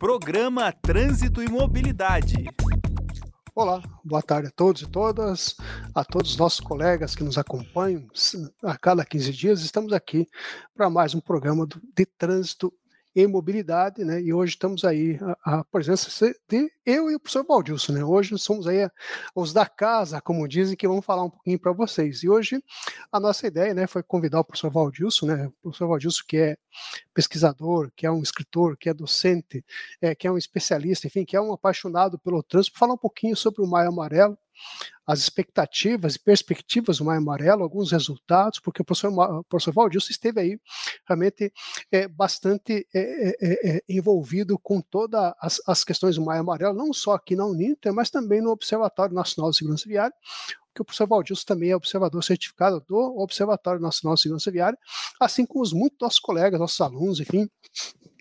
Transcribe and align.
Programa 0.00 0.72
Trânsito 0.72 1.42
e 1.42 1.48
Mobilidade. 1.50 2.46
Olá, 3.54 3.82
boa 4.02 4.22
tarde 4.22 4.48
a 4.48 4.50
todos 4.50 4.80
e 4.80 4.86
todas, 4.88 5.54
a 5.94 6.02
todos 6.02 6.30
os 6.30 6.36
nossos 6.38 6.58
colegas 6.58 7.14
que 7.14 7.22
nos 7.22 7.36
acompanham 7.36 8.06
a 8.62 8.78
cada 8.78 9.04
15 9.04 9.30
dias. 9.30 9.60
Estamos 9.60 9.92
aqui 9.92 10.26
para 10.74 10.88
mais 10.88 11.14
um 11.14 11.20
programa 11.20 11.68
de 11.94 12.06
trânsito 12.06 12.72
e 13.14 13.26
mobilidade, 13.26 14.04
né? 14.04 14.20
E 14.20 14.32
hoje 14.32 14.52
estamos 14.52 14.84
aí 14.84 15.18
a, 15.44 15.60
a 15.60 15.64
presença 15.64 16.34
de 16.48 16.70
eu 16.86 17.10
e 17.10 17.16
o 17.16 17.20
professor 17.20 17.44
Valdilson, 17.44 17.92
né? 17.92 18.04
Hoje 18.04 18.38
somos 18.38 18.66
aí 18.66 18.88
os 19.34 19.52
da 19.52 19.66
casa, 19.66 20.20
como 20.20 20.46
dizem, 20.46 20.76
que 20.76 20.86
vamos 20.86 21.04
falar 21.04 21.24
um 21.24 21.30
pouquinho 21.30 21.58
para 21.58 21.72
vocês. 21.72 22.22
E 22.22 22.28
hoje 22.28 22.62
a 23.10 23.18
nossa 23.18 23.46
ideia, 23.46 23.74
né, 23.74 23.86
foi 23.86 24.02
convidar 24.02 24.40
o 24.40 24.44
professor 24.44 24.70
Valdilson, 24.70 25.26
né? 25.26 25.46
O 25.46 25.52
professor 25.62 25.88
Valdilson 25.88 26.22
que 26.26 26.36
é 26.36 26.56
pesquisador, 27.12 27.90
que 27.96 28.06
é 28.06 28.10
um 28.10 28.22
escritor, 28.22 28.76
que 28.76 28.88
é 28.88 28.94
docente, 28.94 29.64
é, 30.00 30.14
que 30.14 30.26
é 30.26 30.30
um 30.30 30.38
especialista, 30.38 31.06
enfim, 31.06 31.24
que 31.24 31.36
é 31.36 31.40
um 31.40 31.52
apaixonado 31.52 32.18
pelo 32.18 32.42
trânsito, 32.42 32.78
falar 32.78 32.94
um 32.94 32.98
pouquinho 32.98 33.36
sobre 33.36 33.62
o 33.62 33.66
Maio 33.66 33.88
Amarelo, 33.88 34.38
as 35.06 35.18
expectativas 35.18 36.14
e 36.14 36.20
perspectivas 36.20 36.98
do 36.98 37.04
Maio 37.04 37.18
Amarelo, 37.18 37.64
alguns 37.64 37.90
resultados, 37.90 38.60
porque 38.60 38.82
o 38.82 38.84
professor, 38.84 39.10
o 39.10 39.44
professor 39.44 39.72
Valdilson 39.72 40.10
esteve 40.10 40.40
aí 40.40 40.60
realmente 41.06 41.52
é, 41.90 42.06
bastante 42.06 42.86
é, 42.94 43.00
é, 43.00 43.36
é, 43.40 43.76
é 43.76 43.82
envolvido 43.88 44.56
com 44.58 44.80
todas 44.80 45.32
as, 45.40 45.60
as, 45.66 45.82
questões 45.82 46.14
do 46.14 46.24
Maio 46.24 46.42
Amarelo, 46.42 46.76
não 46.76 46.92
só 46.92 47.14
aqui 47.14 47.34
na 47.34 47.44
Uninter, 47.44 47.92
mas 47.92 48.08
também 48.08 48.40
no 48.40 48.50
Observatório 48.50 49.14
Nacional 49.14 49.50
de 49.50 49.56
Segurança 49.56 49.88
Viária, 49.88 50.14
que 50.74 50.82
o 50.82 50.84
professor 50.84 51.06
Valdilson 51.06 51.44
também 51.46 51.70
é 51.70 51.76
observador 51.76 52.22
certificado 52.22 52.80
do 52.88 52.96
Observatório 53.18 53.80
Nacional 53.80 54.14
de 54.14 54.22
Segurança 54.22 54.50
Viária, 54.50 54.78
assim 55.20 55.44
como 55.44 55.62
os 55.62 55.72
muitos 55.72 55.98
nossos 56.00 56.20
colegas, 56.20 56.60
nossos 56.60 56.80
alunos, 56.80 57.20
enfim, 57.20 57.48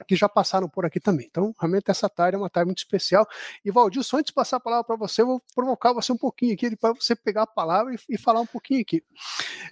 que 0.07 0.16
já 0.16 0.27
passaram 0.27 0.68
por 0.70 0.85
aqui 0.85 0.99
também. 0.99 1.27
Então, 1.29 1.54
realmente 1.59 1.90
essa 1.90 2.09
tarde 2.09 2.35
é 2.35 2.40
uma 2.40 2.49
tarde 2.49 2.68
muito 2.68 2.79
especial. 2.79 3.27
E 3.63 3.71
Valdilson, 3.71 4.18
antes 4.18 4.29
de 4.29 4.34
passar 4.34 4.57
a 4.57 4.59
palavra 4.59 4.84
para 4.84 4.96
você, 4.96 5.21
eu 5.21 5.27
vou 5.27 5.41
provocar 5.54 5.93
você 5.93 6.12
um 6.12 6.18
pouquinho 6.18 6.54
aqui, 6.54 6.76
para 6.76 6.93
você 6.93 7.15
pegar 7.15 7.43
a 7.43 7.48
palavra 7.48 7.93
e, 7.93 7.98
e, 8.09 8.18
falar 8.18 8.41
um 8.41 8.46
pouquinho 8.46 8.81
aqui. 8.81 9.04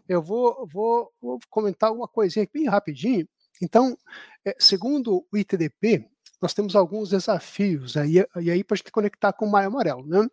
Eu 0.07 0.21
vou, 0.21 0.67
vou, 0.67 1.11
vou 1.21 1.39
comentar 1.49 1.91
uma 1.91 2.07
coisinha 2.07 2.43
aqui 2.43 2.53
bem 2.53 2.67
rapidinho. 2.67 3.27
Então, 3.61 3.97
é, 4.45 4.55
segundo 4.59 5.25
o 5.31 5.37
ITDP, 5.37 6.07
nós 6.41 6.53
temos 6.53 6.75
alguns 6.75 7.09
desafios 7.09 7.97
aí, 7.97 8.23
e 8.39 8.51
aí 8.51 8.63
para 8.63 8.75
a 8.75 8.77
gente 8.77 8.91
conectar 8.91 9.33
com 9.33 9.45
o 9.45 9.51
Maio 9.51 9.67
Amarelo. 9.67 10.05
Né? 10.05 10.27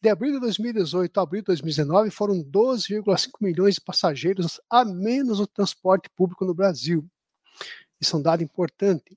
De 0.00 0.08
abril 0.08 0.32
de 0.34 0.40
2018 0.40 1.18
a 1.18 1.22
abril 1.22 1.42
de 1.42 1.46
2019, 1.46 2.10
foram 2.10 2.42
12,5 2.42 3.30
milhões 3.40 3.74
de 3.76 3.80
passageiros 3.80 4.60
a 4.70 4.84
menos 4.84 5.38
no 5.40 5.46
transporte 5.46 6.10
público 6.10 6.44
no 6.44 6.54
Brasil. 6.54 7.04
Isso 8.00 8.14
é 8.14 8.18
um 8.18 8.22
dado 8.22 8.42
importante. 8.42 9.16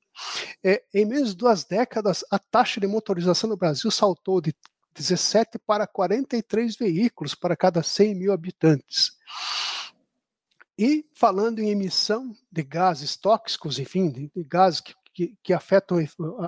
É, 0.63 0.83
em 0.93 1.05
menos 1.05 1.29
de 1.29 1.35
duas 1.35 1.63
décadas, 1.63 2.23
a 2.31 2.39
taxa 2.39 2.79
de 2.79 2.87
motorização 2.87 3.49
no 3.49 3.57
Brasil 3.57 3.91
saltou 3.91 4.41
de 4.41 4.55
17 4.95 5.59
para 5.59 5.87
43 5.87 6.75
veículos 6.75 7.35
para 7.35 7.55
cada 7.55 7.83
100 7.83 8.15
mil 8.15 8.33
habitantes. 8.33 9.11
E 10.77 11.05
falando 11.13 11.59
em 11.59 11.69
emissão 11.69 12.35
de 12.51 12.63
gases 12.63 13.15
tóxicos, 13.15 13.77
enfim, 13.77 14.09
de, 14.09 14.31
de 14.35 14.43
gases 14.43 14.81
que, 14.81 14.95
que, 15.21 15.37
que, 15.43 15.53
afetam 15.53 15.99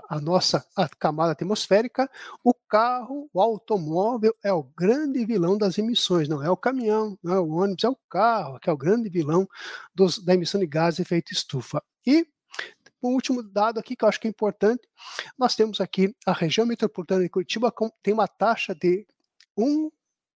a, 0.10 0.20
nossa 0.20 0.66
camada 1.00 1.34
atmosférica, 1.34 2.10
o 2.44 2.54
carro, 2.54 3.30
o 3.32 3.40
automóvel 3.40 4.36
é 4.44 4.52
o 4.52 4.64
grande 4.64 5.24
vilão 5.26 5.58
das 5.58 5.78
emissões, 5.78 6.28
não 6.28 6.42
é 6.42 6.50
o 6.50 6.58
caminhão, 6.58 7.18
não 7.22 7.34
é 7.34 7.40
o 7.40 7.50
ônibus, 7.50 7.84
é 7.84 7.90
o 7.90 7.98
carro 8.10 8.60
que 8.60 8.70
é 8.70 8.74
o 8.74 8.78
grande 8.78 9.10
vilão 9.10 9.48
dos, 9.94 10.18
da 10.18 10.34
emissão 10.34 10.60
de 10.60 10.66
gases 10.66 10.96
de 10.96 11.02
efeito 11.04 11.32
estufa. 11.32 11.84
E 12.06 12.26
o 13.02 13.10
último 13.10 13.44
dado 13.44 13.80
aqui 13.80 13.96
que 13.96 14.04
eu 14.04 14.10
acho 14.10 14.20
que 14.20 14.28
é 14.28 14.30
importante, 14.30 14.88
nós 15.38 15.56
temos 15.56 15.80
aqui 15.80 16.16
a 16.26 16.34
região 16.34 16.66
metropolitana 16.66 17.22
de 17.22 17.30
Curitiba 17.30 17.72
tem 18.02 18.14
uma 18.14 18.28
taxa 18.28 18.74
de 18.74 19.06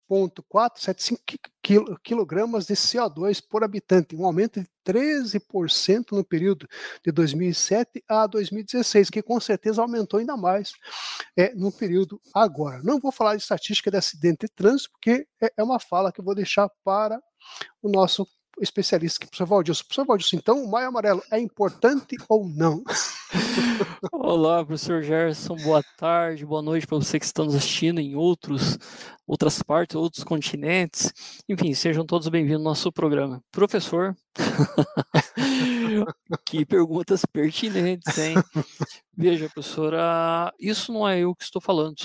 1,475 0.10 2.00
quilogramas 2.02 2.66
de 2.66 2.74
CO2 2.74 3.44
por 3.48 3.64
habitante, 3.64 4.16
um 4.16 4.26
aumento 4.26 4.62
de 4.62 4.68
13% 4.86 6.12
no 6.12 6.24
período 6.24 6.68
de 7.04 7.12
2007 7.12 8.04
a 8.08 8.26
2016, 8.26 9.10
que 9.10 9.22
com 9.22 9.40
certeza 9.40 9.82
aumentou 9.82 10.20
ainda 10.20 10.38
mais 10.38 10.72
é, 11.36 11.54
no 11.54 11.72
período 11.72 12.22
agora. 12.34 12.82
Não 12.84 13.00
vou 13.00 13.12
falar 13.12 13.36
de 13.36 13.42
estatística 13.42 13.92
de 13.92 13.98
acidente 13.98 14.46
de 14.46 14.54
trânsito, 14.54 14.92
porque 14.92 15.28
é, 15.42 15.52
é 15.58 15.64
uma 15.64 15.80
fala 15.80 16.12
que 16.12 16.22
eu 16.22 16.26
vou 16.26 16.36
deixar 16.36 16.70
para 16.84 17.22
o 17.82 17.90
nosso 17.90 18.26
especialista 18.60 19.18
aqui, 19.18 19.28
professor 19.28 19.48
Valdilson. 19.48 19.84
Professor 19.84 20.06
Valdilson, 20.06 20.36
então 20.38 20.64
o 20.64 20.70
Maio 20.70 20.88
Amarelo 20.88 21.22
é 21.32 21.40
importante 21.40 22.16
ou 22.28 22.48
não? 22.48 22.84
Olá, 24.12 24.66
professor 24.66 25.04
Gerson, 25.04 25.56
boa 25.58 25.84
tarde, 25.98 26.46
boa 26.46 26.62
noite 26.62 26.88
para 26.88 26.98
você 26.98 27.20
que 27.20 27.26
está 27.26 27.44
nos 27.44 27.56
assistindo 27.56 28.00
em 28.00 28.16
outros, 28.16 28.78
outras 29.26 29.62
partes, 29.62 29.96
outros 29.96 30.24
continentes. 30.24 31.14
Enfim, 31.48 31.74
sejam 31.74 32.06
todos 32.06 32.28
bem-vindos 32.30 32.62
ao 32.62 32.64
nosso 32.64 32.92
programa. 32.92 33.44
Professor, 33.52 34.16
que 36.46 36.66
perguntas 36.66 37.26
pertinentes, 37.26 38.18
hein? 38.18 38.36
Veja, 39.16 39.50
professora, 39.50 40.54
isso 40.60 40.94
não 40.94 41.08
é 41.08 41.20
eu 41.20 41.36
que 41.36 41.44
estou 41.44 41.62
falando. 41.62 41.98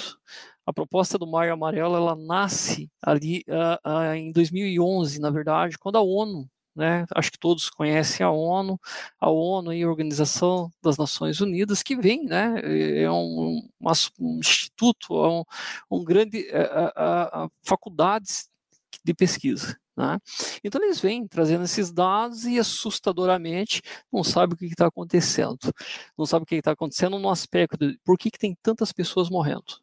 A 0.66 0.72
proposta 0.72 1.18
do 1.18 1.26
Maio 1.26 1.52
Amarelo 1.52 1.96
ela 1.96 2.14
nasce 2.14 2.90
ali 3.02 3.44
uh, 3.48 3.88
uh, 3.88 4.14
em 4.14 4.32
2011, 4.32 5.20
na 5.20 5.30
verdade, 5.30 5.76
quando 5.78 5.96
a 5.96 6.02
ONU, 6.02 6.48
né, 6.74 7.04
acho 7.14 7.32
que 7.32 7.38
todos 7.38 7.68
conhecem 7.68 8.24
a 8.24 8.30
ONU, 8.30 8.78
a 9.20 9.30
ONU 9.30 9.72
e 9.72 9.82
a 9.82 9.88
Organização 9.88 10.70
das 10.82 10.96
Nações 10.96 11.40
Unidas, 11.40 11.82
que 11.82 11.96
vem, 11.96 12.24
né, 12.24 12.60
é 13.02 13.10
um, 13.10 13.68
um 14.20 14.38
instituto, 14.38 15.24
é 15.24 15.28
um, 15.28 15.44
um 15.90 16.04
grande 16.04 16.46
uh, 16.50 17.50
faculdades 17.64 18.48
de 19.04 19.14
pesquisa. 19.14 19.76
Né? 19.96 20.18
Então 20.64 20.82
eles 20.82 21.00
vêm 21.00 21.26
trazendo 21.26 21.64
esses 21.64 21.92
dados 21.92 22.44
e 22.46 22.58
assustadoramente 22.58 23.82
não 24.10 24.24
sabe 24.24 24.54
o 24.54 24.56
que 24.56 24.66
está 24.66 24.86
acontecendo. 24.86 25.58
Não 26.16 26.24
sabe 26.24 26.44
o 26.44 26.46
que 26.46 26.54
está 26.56 26.72
acontecendo 26.72 27.18
no 27.18 27.28
aspecto 27.28 27.76
de 27.76 27.98
por 28.04 28.16
que, 28.16 28.30
que 28.30 28.38
tem 28.38 28.56
tantas 28.62 28.92
pessoas 28.92 29.28
morrendo. 29.28 29.81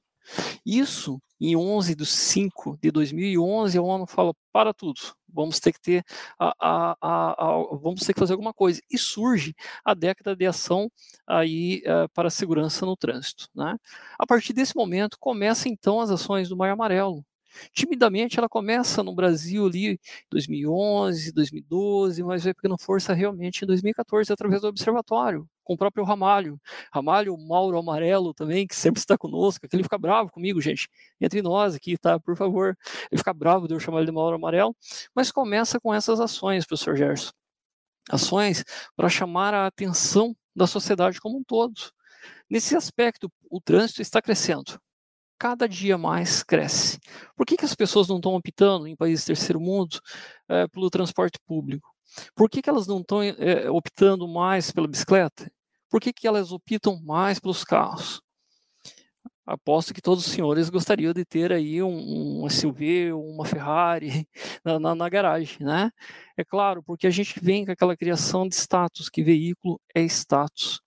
Isso, 0.66 1.22
em 1.40 1.56
11 1.56 1.96
de 1.96 2.06
5 2.06 2.78
de 2.82 2.92
2011, 2.92 3.78
a 3.78 3.82
ONU 3.82 4.06
fala, 4.06 4.34
para 4.52 4.74
tudo, 4.74 5.00
vamos 5.28 5.60
ter 5.60 5.72
que 5.74 5.82
ter, 5.82 6.04
a, 6.40 6.54
a, 6.60 6.96
a, 7.02 7.78
vamos 7.82 8.02
ter 8.02 8.14
que 8.14 8.20
fazer 8.20 8.34
alguma 8.34 8.54
coisa. 8.54 8.82
E 8.90 8.98
surge 8.98 9.54
a 9.84 9.94
década 9.94 10.36
de 10.36 10.46
ação 10.46 10.92
aí 11.28 11.82
uh, 11.86 12.10
para 12.14 12.28
a 12.28 12.32
segurança 12.32 12.86
no 12.86 12.98
trânsito. 12.98 13.48
Né? 13.56 13.78
A 14.18 14.26
partir 14.26 14.54
desse 14.54 14.76
momento, 14.76 15.18
começam 15.20 15.72
então 15.72 16.02
as 16.02 16.10
ações 16.10 16.50
do 16.50 16.58
Maio 16.58 16.74
Amarelo, 16.74 17.24
Timidamente 17.74 18.38
ela 18.40 18.50
começa 18.50 19.04
no 19.04 19.14
Brasil 19.14 19.66
ali 19.66 20.00
2011, 20.30 21.32
2012, 21.32 22.24
mas 22.24 22.44
vai 22.44 22.54
pegando 22.54 22.78
força 22.78 23.14
realmente 23.14 23.64
em 23.64 23.68
2014 23.68 24.32
através 24.32 24.62
do 24.62 24.68
observatório, 24.68 25.48
com 25.64 25.74
o 25.74 25.78
próprio 25.78 26.04
Ramalho. 26.04 26.60
Ramalho, 26.92 27.38
Mauro 27.38 27.78
Amarelo 27.78 28.34
também, 28.34 28.68
que 28.68 28.76
sempre 28.76 29.00
está 29.00 29.18
conosco, 29.18 29.68
que 29.68 29.76
ele 29.76 29.84
fica 29.84 29.98
bravo 29.98 30.32
comigo, 30.32 30.62
gente. 30.62 30.90
Entre 31.20 31.42
nós 31.42 31.76
aqui, 31.76 31.98
tá? 31.98 32.20
Por 32.20 32.36
favor. 32.36 32.78
Ele 33.12 33.18
fica 33.18 33.34
bravo 33.34 33.68
de 33.68 33.74
eu 33.74 33.80
chamar 33.80 34.00
ele 34.00 34.08
de 34.08 34.12
Mauro 34.12 34.36
Amarelo, 34.36 34.76
mas 35.16 35.32
começa 35.32 35.80
com 35.80 35.94
essas 35.94 36.20
ações, 36.20 36.66
professor 36.66 36.96
Gerson. 36.96 37.32
Ações 38.10 38.64
para 38.96 39.10
chamar 39.10 39.54
a 39.54 39.68
atenção 39.68 40.36
da 40.56 40.68
sociedade 40.68 41.22
como 41.22 41.38
um 41.38 41.44
todo. 41.44 41.74
Nesse 42.50 42.76
aspecto, 42.76 43.32
o 43.50 43.62
trânsito 43.62 44.02
está 44.02 44.22
crescendo 44.22 44.80
cada 45.40 45.68
dia 45.68 45.98
mais 45.98 46.44
cresce. 46.44 47.00
Por 47.36 47.46
que, 47.46 47.56
que 47.56 47.66
as 47.66 47.74
pessoas 47.74 48.10
não 48.10 48.18
estão 48.18 48.36
optando 48.36 48.88
em 48.88 48.96
países 48.96 49.26
terceiro 49.26 49.60
mundo 49.60 50.00
é, 50.50 50.68
pelo 50.68 50.90
transporte 50.90 51.40
público? 51.48 51.90
Por 52.36 52.50
que, 52.50 52.62
que 52.62 52.70
elas 52.70 52.86
não 52.86 53.00
estão 53.00 53.24
é, 53.24 53.70
optando 53.72 54.28
mais 54.28 54.72
pela 54.72 54.88
bicicleta? 54.88 55.50
Por 55.90 56.02
que, 56.02 56.12
que 56.12 56.28
elas 56.28 56.52
optam 56.52 57.02
mais 57.02 57.40
pelos 57.40 57.64
carros? 57.64 58.22
Aposto 59.46 59.96
que 59.96 60.02
todos 60.02 60.28
os 60.28 60.32
senhores 60.32 60.70
gostariam 60.70 61.12
de 61.12 61.26
ter 61.26 61.52
aí 61.52 61.82
um, 61.82 62.44
um 62.44 62.50
SUV, 62.50 63.12
uma 63.14 63.46
Ferrari 63.46 64.28
na, 64.64 64.80
na, 64.80 64.94
na, 64.94 65.10
garagem, 65.10 65.58
né? 65.66 65.90
É 66.38 66.44
claro, 66.44 66.84
porque 66.84 67.08
a 67.08 67.10
gente 67.10 67.40
vem 67.42 67.66
com 67.66 67.72
aquela 67.72 67.98
criação 67.98 68.48
de 68.48 68.54
status, 68.54 69.10
que 69.10 69.24
veículo 69.24 69.82
é 69.96 70.04
status. 70.04 70.82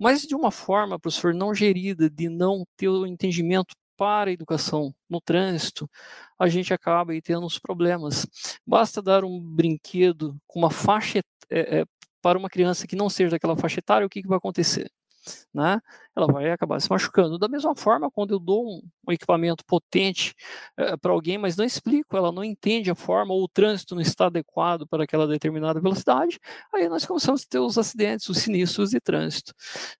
Mas 0.00 0.22
de 0.22 0.34
uma 0.34 0.50
forma, 0.50 0.98
professor, 0.98 1.34
não 1.34 1.54
gerida, 1.54 2.08
de 2.08 2.30
não 2.30 2.64
ter 2.74 2.88
o 2.88 3.06
entendimento 3.06 3.74
para 3.96 4.30
a 4.30 4.32
educação 4.32 4.94
no 5.08 5.20
trânsito, 5.20 5.88
a 6.38 6.48
gente 6.48 6.72
acaba 6.74 7.12
aí 7.12 7.22
tendo 7.22 7.46
uns 7.46 7.58
problemas. 7.58 8.26
Basta 8.66 9.02
dar 9.02 9.24
um 9.24 9.40
brinquedo 9.40 10.36
com 10.46 10.60
uma 10.60 10.70
faixa 10.70 11.20
é, 11.50 11.80
é, 11.80 11.84
para 12.20 12.38
uma 12.38 12.50
criança 12.50 12.86
que 12.86 12.96
não 12.96 13.08
seja 13.08 13.30
daquela 13.32 13.56
faixa 13.56 13.80
etária, 13.80 14.06
o 14.06 14.10
que, 14.10 14.22
que 14.22 14.28
vai 14.28 14.38
acontecer? 14.38 14.90
né, 15.52 15.80
ela 16.14 16.26
vai 16.26 16.50
acabar 16.50 16.80
se 16.80 16.90
machucando. 16.90 17.38
Da 17.38 17.48
mesma 17.48 17.74
forma, 17.74 18.10
quando 18.10 18.34
eu 18.34 18.38
dou 18.38 18.66
um, 18.66 18.82
um 19.08 19.12
equipamento 19.12 19.64
potente 19.64 20.34
uh, 20.78 20.98
para 20.98 21.12
alguém, 21.12 21.38
mas 21.38 21.56
não 21.56 21.64
explico, 21.64 22.16
ela 22.16 22.32
não 22.32 22.44
entende 22.44 22.90
a 22.90 22.94
forma 22.94 23.34
ou 23.34 23.44
o 23.44 23.48
trânsito 23.48 23.94
não 23.94 24.02
está 24.02 24.26
adequado 24.26 24.86
para 24.86 25.04
aquela 25.04 25.26
determinada 25.26 25.80
velocidade, 25.80 26.38
aí 26.74 26.88
nós 26.88 27.04
começamos 27.04 27.42
a 27.42 27.46
ter 27.48 27.58
os 27.58 27.78
acidentes, 27.78 28.28
os 28.28 28.38
sinistros 28.38 28.90
de 28.90 29.00
trânsito. 29.00 29.52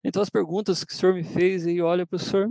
Então, 0.04 0.22
as 0.22 0.30
perguntas 0.30 0.84
que 0.84 0.92
o 0.92 0.96
senhor 0.96 1.14
me 1.14 1.24
fez, 1.24 1.66
e 1.66 1.80
olha, 1.80 2.06
professor, 2.06 2.50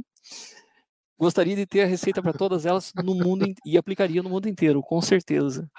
gostaria 1.17 1.55
de 1.55 1.65
ter 1.65 1.81
a 1.81 1.85
receita 1.85 2.21
para 2.21 2.33
todas 2.33 2.65
elas 2.65 2.91
no 3.03 3.15
mundo 3.15 3.45
e 3.65 3.77
aplicaria 3.77 4.21
no 4.21 4.29
mundo 4.29 4.47
inteiro, 4.47 4.81
com 4.81 5.01
certeza. 5.01 5.69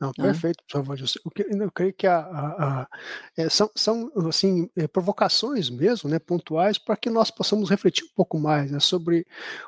Não, 0.00 0.12
perfeito, 0.12 0.64
professor 0.64 0.82
Valdir. 0.82 1.62
Eu 1.62 1.70
creio 1.70 1.92
que 1.92 2.06
a, 2.06 2.18
a, 2.18 2.80
a, 2.82 2.88
é, 3.36 3.48
são, 3.48 3.70
são 3.74 4.10
assim, 4.28 4.70
é, 4.76 4.86
provocações 4.86 5.68
mesmo, 5.68 6.08
né, 6.08 6.18
pontuais, 6.18 6.78
para 6.78 6.96
que 6.96 7.10
nós 7.10 7.30
possamos 7.30 7.68
refletir 7.68 8.04
um 8.04 8.14
pouco 8.14 8.38
mais 8.38 8.70
né, 8.70 8.80
sobre 8.80 9.26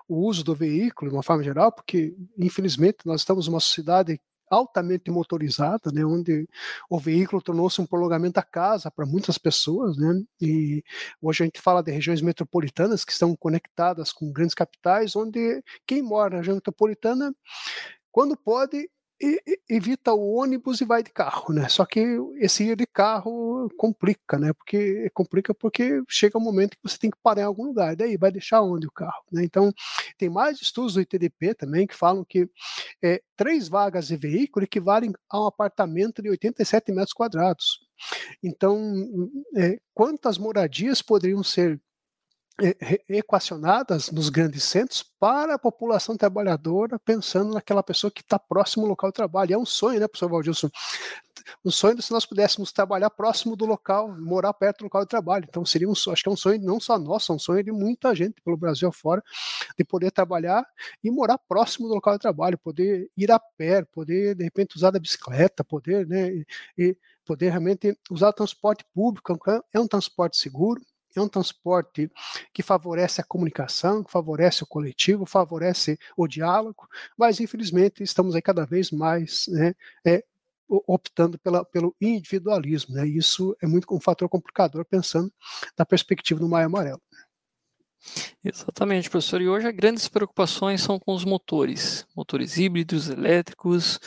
o 0.09 0.27
uso 0.27 0.43
do 0.43 0.55
veículo 0.55 1.11
de 1.11 1.17
uma 1.17 1.23
forma 1.23 1.43
geral, 1.43 1.71
porque, 1.73 2.15
infelizmente, 2.39 2.99
nós 3.05 3.21
estamos 3.21 3.47
numa 3.47 3.61
sociedade 3.61 4.21
altamente 4.51 5.11
motorizada, 5.11 5.91
né, 5.93 6.05
onde 6.05 6.49
o 6.91 6.99
veículo 6.99 7.41
tornou-se 7.41 7.81
um 7.81 7.87
prolongamento 7.87 8.35
da 8.35 8.43
casa 8.43 8.91
para 8.91 9.07
muitas 9.07 9.39
pessoas, 9.39 9.97
né, 9.97 10.23
e 10.41 10.83
hoje 11.23 11.45
a 11.45 11.47
gente 11.47 11.61
fala 11.61 11.83
de 11.83 11.93
regiões 11.93 12.21
metropolitanas 12.21 13.05
que 13.05 13.13
estão 13.13 13.37
conectadas 13.37 14.13
com 14.13 14.33
grandes 14.33 14.55
capitais, 14.55 15.15
onde 15.17 15.63
quem 15.87 16.03
mora 16.03 16.31
na 16.31 16.37
região 16.39 16.57
metropolitana, 16.57 17.33
quando 18.13 18.37
pode, 18.37 18.91
evita 19.69 20.15
o 20.15 20.35
ônibus 20.35 20.81
e 20.81 20.85
vai 20.85 21.03
de 21.03 21.11
carro, 21.11 21.53
né? 21.53 21.69
Só 21.69 21.85
que 21.85 22.01
esse 22.37 22.65
ir 22.65 22.77
de 22.77 22.87
carro 22.87 23.69
complica, 23.77 24.39
né? 24.39 24.53
Porque 24.53 25.11
complica 25.13 25.55
porque 25.55 26.03
chega 26.09 26.39
um 26.39 26.41
momento 26.41 26.71
que 26.71 26.83
você 26.83 26.99
tem 26.99 27.11
que 27.11 27.19
parar 27.23 27.43
em 27.43 27.45
algum 27.45 27.67
lugar. 27.67 27.95
Daí 27.95 28.17
vai 28.17 28.33
deixar 28.33 28.63
onde 28.63 28.87
o 28.87 28.93
carro, 28.93 29.25
né? 29.31 29.45
Então 29.45 29.73
tem 30.17 30.31
mais 30.31 30.61
estudos 30.61 30.95
do 30.95 31.01
ITDP 31.01 31.55
também 31.55 31.87
que 31.87 31.95
falam 31.95 32.25
que 32.25 32.49
é, 33.03 33.21
três 33.37 33.69
vagas 33.69 34.09
de 34.09 34.17
veículo 34.17 34.65
equivalem 34.65 35.13
a 35.29 35.41
um 35.41 35.47
apartamento 35.47 36.23
de 36.23 36.31
87 36.31 36.91
metros 36.93 37.13
quadrados. 37.13 37.81
Então, 38.43 38.95
é, 39.57 39.79
quantas 39.93 40.39
moradias 40.39 41.03
poderiam 41.03 41.43
ser 41.43 41.81
equacionadas 43.09 44.11
nos 44.11 44.29
grandes 44.29 44.65
centros 44.65 45.03
para 45.19 45.55
a 45.55 45.59
população 45.59 46.17
trabalhadora, 46.17 46.99
pensando 46.99 47.55
naquela 47.55 47.83
pessoa 47.83 48.11
que 48.11 48.21
está 48.21 48.39
próximo 48.39 48.85
ao 48.85 48.91
local 48.91 49.11
de 49.11 49.15
trabalho. 49.15 49.55
É 49.55 49.59
um 49.59 49.67
sonho, 49.67 50.01
né, 50.01 50.07
professor 50.07 50.29
Valdilson? 50.29 50.71
Um 51.65 51.71
sonho 51.71 52.01
se 52.01 52.13
nós 52.13 52.27
pudéssemos 52.27 52.71
trabalhar 52.71 53.11
próximo 53.11 53.57
do 53.57 53.67
local, 53.67 54.15
morar 54.21 54.53
perto 54.53 54.79
do 54.79 54.85
local 54.85 55.03
de 55.03 55.09
trabalho. 55.09 55.47
Então 55.49 55.65
seria 55.65 55.89
um 55.89 55.93
acho 55.93 56.23
que 56.23 56.29
é 56.29 56.33
um 56.33 56.37
sonho 56.37 56.61
não 56.61 56.79
só 56.79 56.99
nosso, 56.99 57.33
é 57.33 57.35
um 57.35 57.39
sonho 57.39 57.63
de 57.65 57.73
muita 57.73 58.15
gente 58.15 58.41
pelo 58.43 58.57
Brasil 58.57 58.89
afora, 58.89 59.23
de 59.77 59.85
poder 59.85 60.11
trabalhar 60.11 60.65
e 61.03 61.11
morar 61.11 61.39
próximo 61.39 61.89
do 61.89 61.95
local 61.95 62.15
de 62.15 62.21
trabalho, 62.21 62.59
poder 62.59 63.11
ir 63.17 63.31
a 63.33 63.39
pé, 63.39 63.85
poder 63.85 64.35
de 64.35 64.45
repente 64.45 64.77
usar 64.77 64.95
a 64.95 64.99
bicicleta, 64.99 65.65
poder, 65.65 66.07
né, 66.07 66.45
e 66.77 66.97
poder 67.25 67.51
realmente 67.51 67.97
usar 68.11 68.29
o 68.29 68.33
transporte 68.33 68.85
público, 68.95 69.39
é 69.73 69.81
um 69.81 69.87
transporte 69.87 70.37
seguro, 70.37 70.81
é 71.17 71.21
um 71.21 71.29
transporte 71.29 72.11
que 72.53 72.63
favorece 72.63 73.21
a 73.21 73.25
comunicação, 73.25 74.05
que 74.05 74.11
favorece 74.13 74.63
o 74.63 74.67
coletivo, 74.67 75.27
favorece 75.27 75.99
o 76.17 76.27
diálogo, 76.27 76.89
mas 77.17 77.41
infelizmente 77.41 78.03
estamos 78.03 78.35
aí 78.35 78.43
cada 78.43 78.65
vez 78.65 78.91
mais 78.91 79.47
né, 79.49 79.75
é, 80.07 80.25
optando 80.69 81.39
pela, 81.39 81.65
pelo 81.65 81.95
individualismo. 82.01 82.95
Né? 82.95 83.07
Isso 83.07 83.57
é 83.61 83.67
muito 83.67 83.93
um 83.95 84.01
fator 84.01 84.29
complicador 84.29 84.85
pensando 84.85 85.33
da 85.77 85.85
perspectiva 85.85 86.39
do 86.39 86.49
Maio 86.49 86.67
Amarelo. 86.67 87.03
Exatamente, 88.43 89.11
professor. 89.11 89.43
E 89.43 89.49
hoje 89.49 89.69
as 89.69 89.75
grandes 89.75 90.09
preocupações 90.09 90.81
são 90.81 90.99
com 90.99 91.13
os 91.13 91.25
motores, 91.25 92.07
motores 92.17 92.57
híbridos, 92.57 93.11
elétricos, 93.11 94.01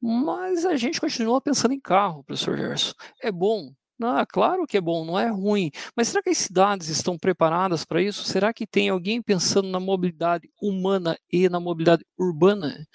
mas 0.00 0.64
a 0.64 0.76
gente 0.76 1.00
continua 1.00 1.40
pensando 1.40 1.72
em 1.72 1.80
carro, 1.80 2.22
professor 2.22 2.56
Gerson. 2.56 2.92
É 3.20 3.32
bom, 3.32 3.72
ah, 4.02 4.26
claro 4.26 4.66
que 4.66 4.76
é 4.76 4.80
bom, 4.80 5.04
não 5.04 5.18
é 5.18 5.28
ruim. 5.28 5.70
Mas 5.96 6.08
será 6.08 6.22
que 6.22 6.30
as 6.30 6.38
cidades 6.38 6.88
estão 6.88 7.16
preparadas 7.16 7.84
para 7.84 8.02
isso? 8.02 8.24
Será 8.24 8.52
que 8.52 8.66
tem 8.66 8.88
alguém 8.88 9.22
pensando 9.22 9.68
na 9.68 9.78
mobilidade 9.78 10.50
humana 10.60 11.16
e 11.30 11.48
na 11.48 11.60
mobilidade 11.60 12.04
urbana? 12.18 12.86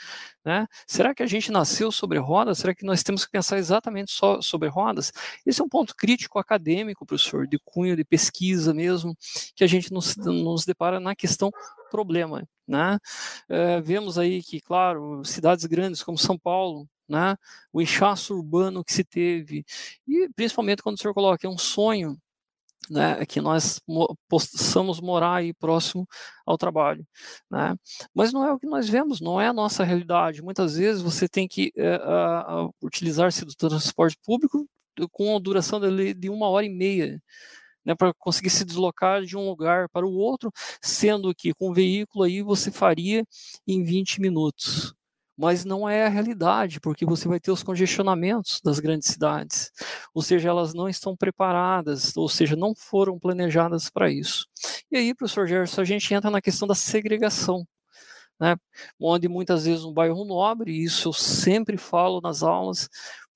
Né? 0.43 0.67
Será 0.85 1.15
que 1.15 1.23
a 1.23 1.25
gente 1.25 1.51
nasceu 1.51 1.91
sobre 1.91 2.17
rodas? 2.19 2.57
Será 2.59 2.75
que 2.75 2.85
nós 2.85 3.01
temos 3.01 3.23
que 3.23 3.31
pensar 3.31 3.57
exatamente 3.57 4.11
só 4.11 4.41
sobre 4.41 4.67
rodas? 4.67 5.11
Esse 5.45 5.61
é 5.61 5.63
um 5.63 5.69
ponto 5.69 5.95
crítico 5.95 6.37
acadêmico, 6.37 7.05
professor, 7.05 7.47
de 7.47 7.57
cunho 7.63 7.95
de 7.95 8.03
pesquisa 8.03 8.73
mesmo, 8.73 9.15
que 9.55 9.63
a 9.63 9.67
gente 9.67 9.93
nos, 9.93 10.15
nos 10.17 10.65
depara 10.65 10.99
na 10.99 11.15
questão 11.15 11.49
problema. 11.89 12.47
Né? 12.69 13.00
É, 13.50 13.81
vemos 13.81 14.19
aí 14.19 14.44
que, 14.44 14.62
claro, 14.62 15.25
cidades 15.25 15.66
grandes 15.66 16.04
como 16.04 16.19
São 16.19 16.38
Paulo, 16.38 16.88
né? 17.07 17.36
o 17.74 17.81
inchaço 17.81 18.36
urbano 18.36 18.83
que 18.83 18.94
se 18.94 19.04
teve, 19.04 19.66
e 20.07 20.30
principalmente 20.36 20.83
quando 20.83 20.95
o 20.95 21.01
senhor 21.01 21.16
coloca, 21.16 21.48
é 21.48 21.50
um 21.50 21.57
sonho 21.57 22.16
né, 22.89 23.25
que 23.25 23.42
nós 23.42 23.81
possamos 24.27 25.00
morar 25.00 25.36
aí 25.36 25.54
próximo 25.54 26.07
ao 26.45 26.57
trabalho, 26.57 27.06
né? 27.50 27.75
Mas 28.13 28.31
não 28.33 28.45
é 28.45 28.51
o 28.51 28.60
que 28.60 28.66
nós 28.66 28.89
vemos, 28.89 29.21
não 29.21 29.39
é 29.39 29.48
a 29.48 29.54
nossa 29.54 29.83
realidade. 29.83 30.42
Muitas 30.42 30.75
vezes 30.75 31.01
você 31.01 31.27
tem 31.27 31.48
que 31.48 31.71
é, 31.77 32.00
utilizar-se 32.81 33.45
do 33.45 33.54
transporte 33.54 34.18
público 34.24 34.68
com 35.12 35.36
a 35.36 35.39
duração 35.39 35.80
de 35.80 36.30
uma 36.30 36.50
hora 36.50 36.66
e 36.66 36.69
meia, 36.69 37.21
né, 37.85 37.95
para 37.95 38.13
conseguir 38.13 38.49
se 38.49 38.65
deslocar 38.65 39.23
de 39.23 39.37
um 39.37 39.47
lugar 39.47 39.89
para 39.89 40.05
o 40.05 40.13
outro, 40.13 40.51
sendo 40.81 41.33
que 41.33 41.53
com 41.53 41.69
o 41.69 41.73
veículo 41.73 42.23
aí 42.23 42.41
você 42.41 42.71
faria 42.71 43.23
em 43.67 43.83
20 43.83 44.21
minutos 44.21 44.95
mas 45.39 45.63
não 45.63 45.87
é 45.87 46.05
a 46.05 46.09
realidade, 46.09 46.81
porque 46.81 47.05
você 47.05 47.25
vai 47.29 47.39
ter 47.39 47.49
os 47.49 47.63
congestionamentos 47.63 48.59
das 48.61 48.77
grandes 48.81 49.07
cidades, 49.07 49.71
ou 50.13 50.21
seja, 50.21 50.49
elas 50.49 50.73
não 50.73 50.89
estão 50.89 51.15
preparadas, 51.15 52.15
ou 52.17 52.27
seja, 52.27 52.57
não 52.57 52.75
foram 52.75 53.17
planejadas 53.17 53.89
para 53.89 54.11
isso. 54.11 54.45
E 54.91 54.97
aí, 54.97 55.15
professor 55.15 55.47
Gerson, 55.47 55.79
a 55.79 55.85
gente 55.85 56.13
entra 56.13 56.29
na 56.29 56.41
questão 56.41 56.67
da 56.67 56.75
segregação, 56.75 57.65
né? 58.37 58.57
onde 58.99 59.29
muitas 59.29 59.63
vezes 59.63 59.85
um 59.85 59.93
bairro 59.93 60.25
nobre, 60.25 60.73
isso 60.73 61.07
eu 61.07 61.13
sempre 61.13 61.77
falo 61.77 62.19
nas 62.19 62.43
aulas, 62.43 62.89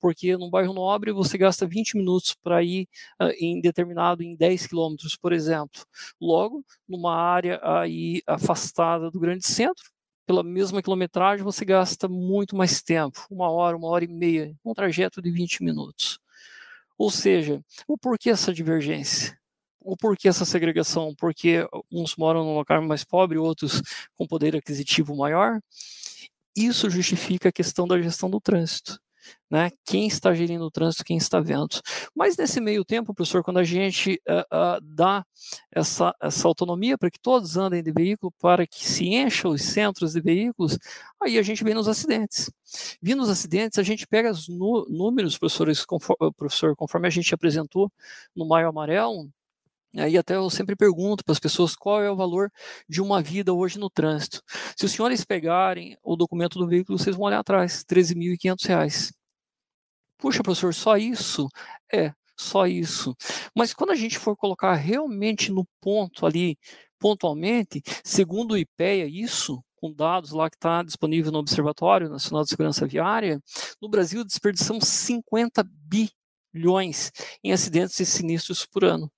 porque 0.04 0.36
num 0.36 0.50
bairro 0.50 0.74
nobre 0.74 1.12
você 1.12 1.38
gasta 1.38 1.66
20 1.66 1.96
minutos 1.96 2.34
para 2.34 2.62
ir 2.62 2.86
uh, 3.18 3.30
em 3.38 3.58
determinado 3.58 4.22
em 4.22 4.36
10 4.36 4.66
quilômetros, 4.66 5.16
por 5.16 5.32
exemplo. 5.32 5.80
Logo, 6.20 6.62
numa 6.86 7.16
área 7.16 7.58
aí 7.62 8.20
afastada 8.26 9.10
do 9.10 9.18
grande 9.18 9.46
centro, 9.46 9.82
pela 10.26 10.42
mesma 10.42 10.82
quilometragem, 10.82 11.42
você 11.42 11.64
gasta 11.64 12.06
muito 12.06 12.54
mais 12.54 12.82
tempo, 12.82 13.26
uma 13.30 13.50
hora, 13.50 13.78
uma 13.78 13.88
hora 13.88 14.04
e 14.04 14.08
meia, 14.08 14.54
um 14.62 14.74
trajeto 14.74 15.22
de 15.22 15.30
20 15.30 15.64
minutos. 15.64 16.18
Ou 16.98 17.10
seja, 17.10 17.62
o 17.88 17.96
porquê 17.96 18.28
essa 18.28 18.52
divergência? 18.52 19.38
O 19.80 19.96
porquê 19.96 20.28
essa 20.28 20.44
segregação? 20.44 21.14
Porque 21.16 21.66
uns 21.90 22.14
moram 22.16 22.44
num 22.44 22.54
local 22.54 22.82
mais 22.82 23.04
pobre, 23.04 23.38
outros 23.38 23.80
com 24.18 24.26
poder 24.26 24.54
aquisitivo 24.54 25.16
maior? 25.16 25.58
Isso 26.54 26.90
justifica 26.90 27.48
a 27.48 27.52
questão 27.52 27.88
da 27.88 27.98
gestão 27.98 28.28
do 28.28 28.38
trânsito 28.38 29.02
né? 29.50 29.70
Quem 29.84 30.06
está 30.06 30.34
gerindo 30.34 30.64
o 30.64 30.70
trânsito, 30.70 31.04
quem 31.04 31.16
está 31.16 31.40
vendo. 31.40 31.80
Mas 32.14 32.36
nesse 32.36 32.60
meio 32.60 32.84
tempo, 32.84 33.14
professor, 33.14 33.42
quando 33.42 33.58
a 33.58 33.64
gente 33.64 34.20
uh, 34.28 34.40
uh, 34.40 34.80
dá 34.82 35.24
essa, 35.70 36.14
essa 36.20 36.48
autonomia 36.48 36.98
para 36.98 37.10
que 37.10 37.20
todos 37.20 37.56
andem 37.56 37.82
de 37.82 37.92
veículo, 37.92 38.32
para 38.40 38.66
que 38.66 38.84
se 38.86 39.08
encha 39.08 39.48
os 39.48 39.62
centros 39.62 40.12
de 40.12 40.20
veículos, 40.20 40.78
aí 41.22 41.38
a 41.38 41.42
gente 41.42 41.62
vem 41.62 41.74
nos 41.74 41.88
acidentes. 41.88 42.50
Vindo 43.00 43.18
nos 43.18 43.30
acidentes, 43.30 43.78
a 43.78 43.82
gente 43.82 44.06
pega 44.06 44.30
os 44.30 44.48
números, 44.48 45.38
conforme, 45.86 46.32
professor, 46.36 46.74
conforme 46.76 47.06
a 47.06 47.10
gente 47.10 47.34
apresentou 47.34 47.90
no 48.34 48.46
Maio 48.46 48.68
Amarelo, 48.68 49.28
Aí 49.96 50.18
até 50.18 50.36
eu 50.36 50.50
sempre 50.50 50.74
pergunto 50.74 51.24
para 51.24 51.32
as 51.32 51.38
pessoas 51.38 51.76
qual 51.76 52.02
é 52.02 52.10
o 52.10 52.16
valor 52.16 52.50
de 52.88 53.00
uma 53.00 53.22
vida 53.22 53.52
hoje 53.52 53.78
no 53.78 53.88
trânsito. 53.88 54.42
Se 54.76 54.84
os 54.84 54.92
senhores 54.92 55.24
pegarem 55.24 55.96
o 56.02 56.16
documento 56.16 56.58
do 56.58 56.66
veículo, 56.66 56.98
vocês 56.98 57.14
vão 57.16 57.26
olhar 57.26 57.40
atrás, 57.40 57.84
R$ 57.88 57.96
13.500. 57.96 59.12
Puxa, 60.18 60.42
professor, 60.42 60.74
só 60.74 60.96
isso? 60.96 61.48
É, 61.92 62.12
só 62.36 62.66
isso. 62.66 63.14
Mas 63.54 63.72
quando 63.74 63.90
a 63.90 63.96
gente 63.96 64.18
for 64.18 64.36
colocar 64.36 64.74
realmente 64.74 65.52
no 65.52 65.66
ponto 65.80 66.26
ali, 66.26 66.56
pontualmente, 66.98 67.82
segundo 68.02 68.52
o 68.52 68.58
IPEA, 68.58 69.06
isso, 69.06 69.62
com 69.76 69.92
dados 69.92 70.30
lá 70.30 70.48
que 70.48 70.56
está 70.56 70.82
disponível 70.82 71.30
no 71.30 71.38
Observatório 71.38 72.08
Nacional 72.08 72.42
de 72.42 72.50
Segurança 72.50 72.86
Viária, 72.86 73.40
no 73.80 73.88
Brasil 73.88 74.24
desperdiçamos 74.24 74.88
50 74.88 75.62
bilhões 76.52 77.12
em 77.42 77.52
acidentes 77.52 78.00
e 78.00 78.06
sinistros 78.06 78.64
por 78.64 78.84
ano. 78.84 79.10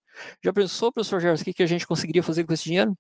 Já 0.44 0.52
pensou, 0.52 0.92
professor 0.92 1.20
Gerson, 1.20 1.42
o 1.42 1.54
que, 1.54 1.62
a 1.62 1.66
gente 1.66 1.86
conseguiria 1.86 2.22
fazer 2.22 2.44
com 2.44 2.52
esse 2.52 2.64
dinheiro? 2.64 2.96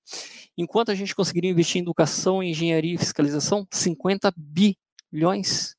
Enquanto 0.56 0.90
a 0.90 0.94
gente 0.94 1.14
conseguiria 1.14 1.50
investir 1.50 1.78
em 1.78 1.82
educação, 1.82 2.42
engenharia 2.42 2.94
e 2.94 2.98
fiscalização, 2.98 3.66
50 3.70 4.32
bilhões. 4.36 5.74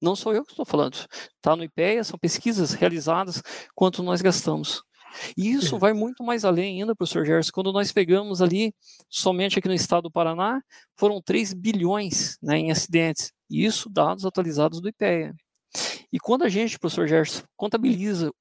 Não 0.00 0.14
sou 0.14 0.34
eu 0.34 0.44
que 0.44 0.52
estou 0.52 0.66
falando. 0.66 0.94
Está 1.36 1.56
no 1.56 1.64
IPEA, 1.64 2.04
são 2.04 2.18
pesquisas 2.18 2.74
realizadas 2.74 3.42
quanto 3.74 4.02
nós 4.02 4.20
gastamos. 4.20 4.82
E 5.36 5.52
isso 5.52 5.78
vai 5.78 5.92
muito 5.92 6.24
mais 6.24 6.44
além 6.44 6.80
ainda, 6.80 6.94
professor 6.94 7.24
Gerson, 7.24 7.52
quando 7.52 7.72
nós 7.72 7.92
pegamos 7.92 8.42
ali, 8.42 8.74
somente 9.08 9.58
aqui 9.58 9.68
no 9.68 9.74
estado 9.74 10.04
do 10.04 10.10
Paraná, 10.10 10.60
foram 10.96 11.22
3 11.22 11.54
bilhões 11.54 12.36
né, 12.42 12.58
em 12.58 12.70
acidentes. 12.70 13.32
E 13.48 13.64
isso 13.64 13.88
dados 13.88 14.24
atualizados 14.24 14.80
do 14.80 14.88
IPEA. 14.88 15.34
E 16.12 16.18
quando 16.18 16.42
a 16.42 16.48
gente, 16.48 16.78
professor 16.78 17.06
Gerson, 17.06 17.42
contabiliza 17.56 18.32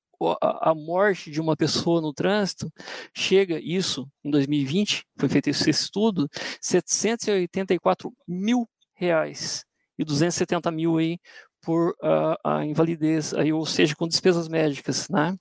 a 0.41 0.73
morte 0.75 1.29
de 1.31 1.41
uma 1.41 1.55
pessoa 1.55 2.01
no 2.01 2.13
trânsito, 2.13 2.71
chega 3.15 3.59
isso, 3.59 4.07
em 4.23 4.29
2020, 4.31 5.05
foi 5.17 5.29
feito 5.29 5.49
esse 5.49 5.69
estudo, 5.69 6.27
784 6.61 8.13
mil 8.27 8.67
reais 8.93 9.65
e 9.97 10.03
270 10.03 10.71
mil 10.71 10.97
aí 10.97 11.19
por 11.61 11.91
uh, 11.91 12.35
a 12.43 12.65
invalidez, 12.65 13.33
aí, 13.33 13.53
ou 13.53 13.65
seja, 13.65 13.95
com 13.95 14.07
despesas 14.07 14.47
médicas, 14.47 15.07
né? 15.09 15.35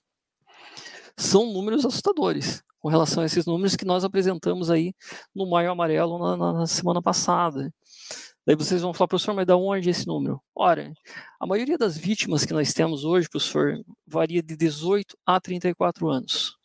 São 1.16 1.52
números 1.52 1.84
assustadores 1.84 2.62
com 2.82 2.88
relação 2.88 3.22
a 3.22 3.26
esses 3.26 3.46
números 3.46 3.76
que 3.76 3.84
nós 3.84 4.02
apresentamos 4.04 4.68
aí 4.68 4.92
no 5.34 5.48
Maio 5.48 5.70
Amarelo 5.70 6.18
na, 6.18 6.52
na 6.52 6.66
semana 6.66 7.00
passada. 7.00 7.72
Daí 8.46 8.56
vocês 8.56 8.82
vão 8.82 8.92
falar, 8.92 9.08
professor, 9.08 9.34
mas 9.34 9.46
da 9.46 9.56
onde 9.56 9.88
esse 9.88 10.06
número? 10.06 10.40
Ora, 10.54 10.92
a 11.38 11.46
maioria 11.46 11.78
das 11.78 11.96
vítimas 11.96 12.44
que 12.44 12.52
nós 12.52 12.72
temos 12.72 13.04
hoje, 13.04 13.28
professor, 13.28 13.80
varia 14.06 14.42
de 14.42 14.56
18 14.56 15.16
a 15.24 15.40
34 15.40 16.08
anos. 16.08 16.56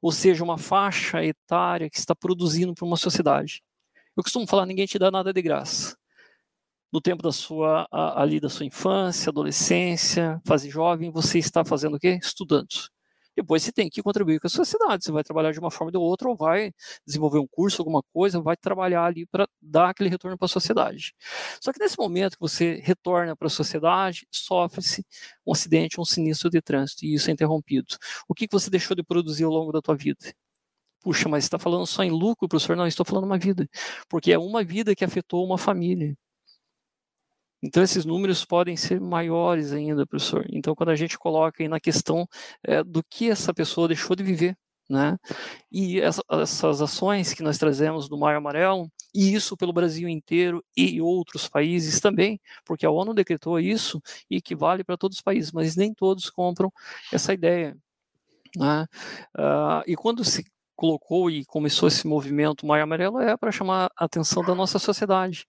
Ou 0.00 0.10
seja, 0.10 0.42
uma 0.42 0.58
faixa 0.58 1.22
etária 1.22 1.90
que 1.90 1.98
está 1.98 2.14
produzindo 2.14 2.74
para 2.74 2.86
uma 2.86 2.96
sociedade. 2.96 3.62
Eu 4.16 4.22
costumo 4.22 4.46
falar, 4.46 4.66
ninguém 4.66 4.86
te 4.86 4.98
dá 4.98 5.10
nada 5.10 5.32
de 5.32 5.42
graça 5.42 5.96
no 6.92 7.00
tempo 7.00 7.22
da 7.22 7.32
sua 7.32 7.86
ali 7.90 8.40
da 8.40 8.48
sua 8.48 8.66
infância, 8.66 9.30
adolescência, 9.30 10.40
fase 10.46 10.70
jovem, 10.70 11.10
você 11.10 11.38
está 11.38 11.64
fazendo 11.64 11.96
o 11.96 11.98
quê? 11.98 12.18
Estudando. 12.20 12.68
Depois 13.38 13.62
você 13.62 13.70
tem 13.70 13.88
que 13.88 14.02
contribuir 14.02 14.40
com 14.40 14.48
a 14.48 14.50
sociedade. 14.50 15.04
Você 15.04 15.12
vai 15.12 15.22
trabalhar 15.22 15.52
de 15.52 15.60
uma 15.60 15.70
forma 15.70 15.86
ou 15.88 15.92
de 15.92 15.98
outra, 15.98 16.28
ou 16.28 16.36
vai 16.36 16.72
desenvolver 17.06 17.38
um 17.38 17.46
curso, 17.46 17.80
alguma 17.80 18.02
coisa, 18.12 18.40
vai 18.40 18.56
trabalhar 18.56 19.04
ali 19.04 19.26
para 19.26 19.48
dar 19.62 19.90
aquele 19.90 20.10
retorno 20.10 20.36
para 20.36 20.46
a 20.46 20.48
sociedade. 20.48 21.14
Só 21.60 21.72
que 21.72 21.78
nesse 21.78 21.96
momento 21.96 22.32
que 22.32 22.40
você 22.40 22.80
retorna 22.82 23.36
para 23.36 23.46
a 23.46 23.50
sociedade, 23.50 24.26
sofre-se 24.28 25.06
um 25.46 25.52
acidente, 25.52 26.00
um 26.00 26.04
sinistro 26.04 26.50
de 26.50 26.60
trânsito, 26.60 27.04
e 27.04 27.14
isso 27.14 27.30
é 27.30 27.32
interrompido. 27.32 27.96
O 28.28 28.34
que, 28.34 28.48
que 28.48 28.52
você 28.52 28.68
deixou 28.70 28.96
de 28.96 29.04
produzir 29.04 29.44
ao 29.44 29.52
longo 29.52 29.70
da 29.70 29.80
tua 29.80 29.94
vida? 29.94 30.18
Puxa, 31.00 31.28
mas 31.28 31.44
está 31.44 31.58
falando 31.60 31.86
só 31.86 32.02
em 32.02 32.10
lucro, 32.10 32.48
professor? 32.48 32.76
Não, 32.76 32.86
estou 32.86 33.06
falando 33.06 33.24
uma 33.24 33.38
vida. 33.38 33.68
Porque 34.08 34.32
é 34.32 34.38
uma 34.38 34.64
vida 34.64 34.96
que 34.96 35.04
afetou 35.04 35.44
uma 35.44 35.56
família. 35.58 36.16
Então, 37.62 37.82
esses 37.82 38.04
números 38.04 38.44
podem 38.44 38.76
ser 38.76 39.00
maiores 39.00 39.72
ainda, 39.72 40.06
professor. 40.06 40.46
Então, 40.50 40.74
quando 40.74 40.90
a 40.90 40.96
gente 40.96 41.18
coloca 41.18 41.62
aí 41.62 41.68
na 41.68 41.80
questão 41.80 42.26
é, 42.62 42.82
do 42.84 43.02
que 43.02 43.30
essa 43.30 43.52
pessoa 43.52 43.88
deixou 43.88 44.14
de 44.14 44.22
viver, 44.22 44.56
né? 44.88 45.18
E 45.70 46.00
essa, 46.00 46.22
essas 46.30 46.80
ações 46.80 47.34
que 47.34 47.42
nós 47.42 47.58
trazemos 47.58 48.08
do 48.08 48.16
Maio 48.16 48.38
Amarelo, 48.38 48.90
e 49.14 49.34
isso 49.34 49.56
pelo 49.56 49.72
Brasil 49.72 50.08
inteiro 50.08 50.64
e 50.76 51.00
outros 51.00 51.48
países 51.48 52.00
também, 52.00 52.40
porque 52.64 52.86
a 52.86 52.90
ONU 52.90 53.12
decretou 53.12 53.58
isso 53.60 54.00
e 54.30 54.40
que 54.40 54.54
vale 54.54 54.84
para 54.84 54.96
todos 54.96 55.18
os 55.18 55.22
países, 55.22 55.52
mas 55.52 55.76
nem 55.76 55.92
todos 55.92 56.30
compram 56.30 56.72
essa 57.12 57.34
ideia. 57.34 57.76
Né? 58.56 58.86
Uh, 59.36 59.82
e 59.86 59.96
quando 59.96 60.24
se 60.24 60.44
colocou 60.74 61.28
e 61.30 61.44
começou 61.44 61.88
esse 61.88 62.06
movimento 62.06 62.64
Maio 62.64 62.84
Amarelo 62.84 63.20
é 63.20 63.36
para 63.36 63.50
chamar 63.50 63.90
a 63.96 64.04
atenção 64.04 64.44
da 64.44 64.54
nossa 64.54 64.78
sociedade. 64.78 65.46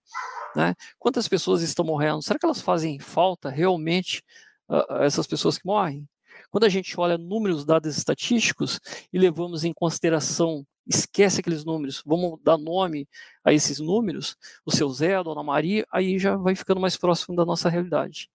Né? 0.55 0.73
Quantas 0.97 1.27
pessoas 1.27 1.61
estão 1.61 1.85
morrendo? 1.85 2.21
Será 2.21 2.39
que 2.39 2.45
elas 2.45 2.61
fazem 2.61 2.99
falta 2.99 3.49
realmente 3.49 4.23
uh, 4.67 5.03
essas 5.03 5.27
pessoas 5.27 5.57
que 5.57 5.65
morrem? 5.65 6.07
Quando 6.49 6.63
a 6.63 6.69
gente 6.69 6.99
olha 6.99 7.17
números, 7.17 7.65
dados 7.65 7.95
estatísticos 7.95 8.79
e 9.13 9.19
levamos 9.19 9.63
em 9.63 9.73
consideração, 9.73 10.65
esquece 10.87 11.41
aqueles 11.41 11.63
números, 11.63 12.01
vamos 12.05 12.39
dar 12.43 12.57
nome 12.57 13.07
a 13.43 13.53
esses 13.53 13.79
números, 13.79 14.35
o 14.65 14.71
seu 14.71 14.89
Zé, 14.89 15.15
a 15.15 15.23
Dona 15.23 15.43
Maria, 15.43 15.85
aí 15.91 16.17
já 16.17 16.35
vai 16.35 16.55
ficando 16.55 16.81
mais 16.81 16.97
próximo 16.97 17.35
da 17.35 17.45
nossa 17.45 17.69
realidade. 17.69 18.29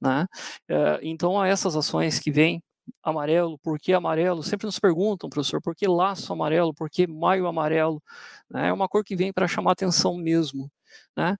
Né? 0.00 0.26
Uh, 0.70 0.98
então, 1.02 1.42
essas 1.44 1.76
ações 1.76 2.18
que 2.18 2.30
vêm 2.30 2.62
amarelo, 3.02 3.58
por 3.58 3.78
que 3.78 3.92
amarelo? 3.92 4.42
Sempre 4.42 4.66
nos 4.66 4.78
perguntam, 4.78 5.28
professor, 5.30 5.60
por 5.60 5.74
que 5.74 5.86
laço 5.86 6.32
amarelo, 6.32 6.74
por 6.74 6.90
que 6.90 7.06
maio 7.06 7.46
amarelo? 7.46 8.02
Né? 8.48 8.68
É 8.68 8.72
uma 8.72 8.88
cor 8.88 9.04
que 9.04 9.16
vem 9.16 9.32
para 9.32 9.48
chamar 9.48 9.72
atenção 9.72 10.16
mesmo. 10.16 10.70
Né? 11.16 11.36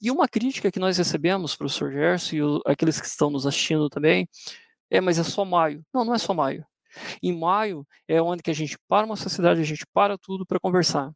E 0.00 0.10
uma 0.10 0.28
crítica 0.28 0.70
que 0.70 0.80
nós 0.80 0.98
recebemos, 0.98 1.56
professor 1.56 1.92
Gerson, 1.92 2.36
e 2.36 2.42
o, 2.42 2.62
aqueles 2.66 3.00
que 3.00 3.06
estão 3.06 3.30
nos 3.30 3.46
assistindo 3.46 3.88
também, 3.88 4.28
é, 4.90 5.00
mas 5.00 5.18
é 5.18 5.24
só 5.24 5.44
maio. 5.44 5.84
Não, 5.92 6.04
não 6.04 6.14
é 6.14 6.18
só 6.18 6.34
maio. 6.34 6.66
Em 7.22 7.36
maio 7.36 7.86
é 8.06 8.20
onde 8.20 8.42
que 8.42 8.50
a 8.50 8.54
gente 8.54 8.76
para 8.88 9.06
uma 9.06 9.16
sociedade, 9.16 9.60
a 9.60 9.64
gente 9.64 9.86
para 9.92 10.18
tudo 10.18 10.44
para 10.46 10.60
conversar. 10.60 11.12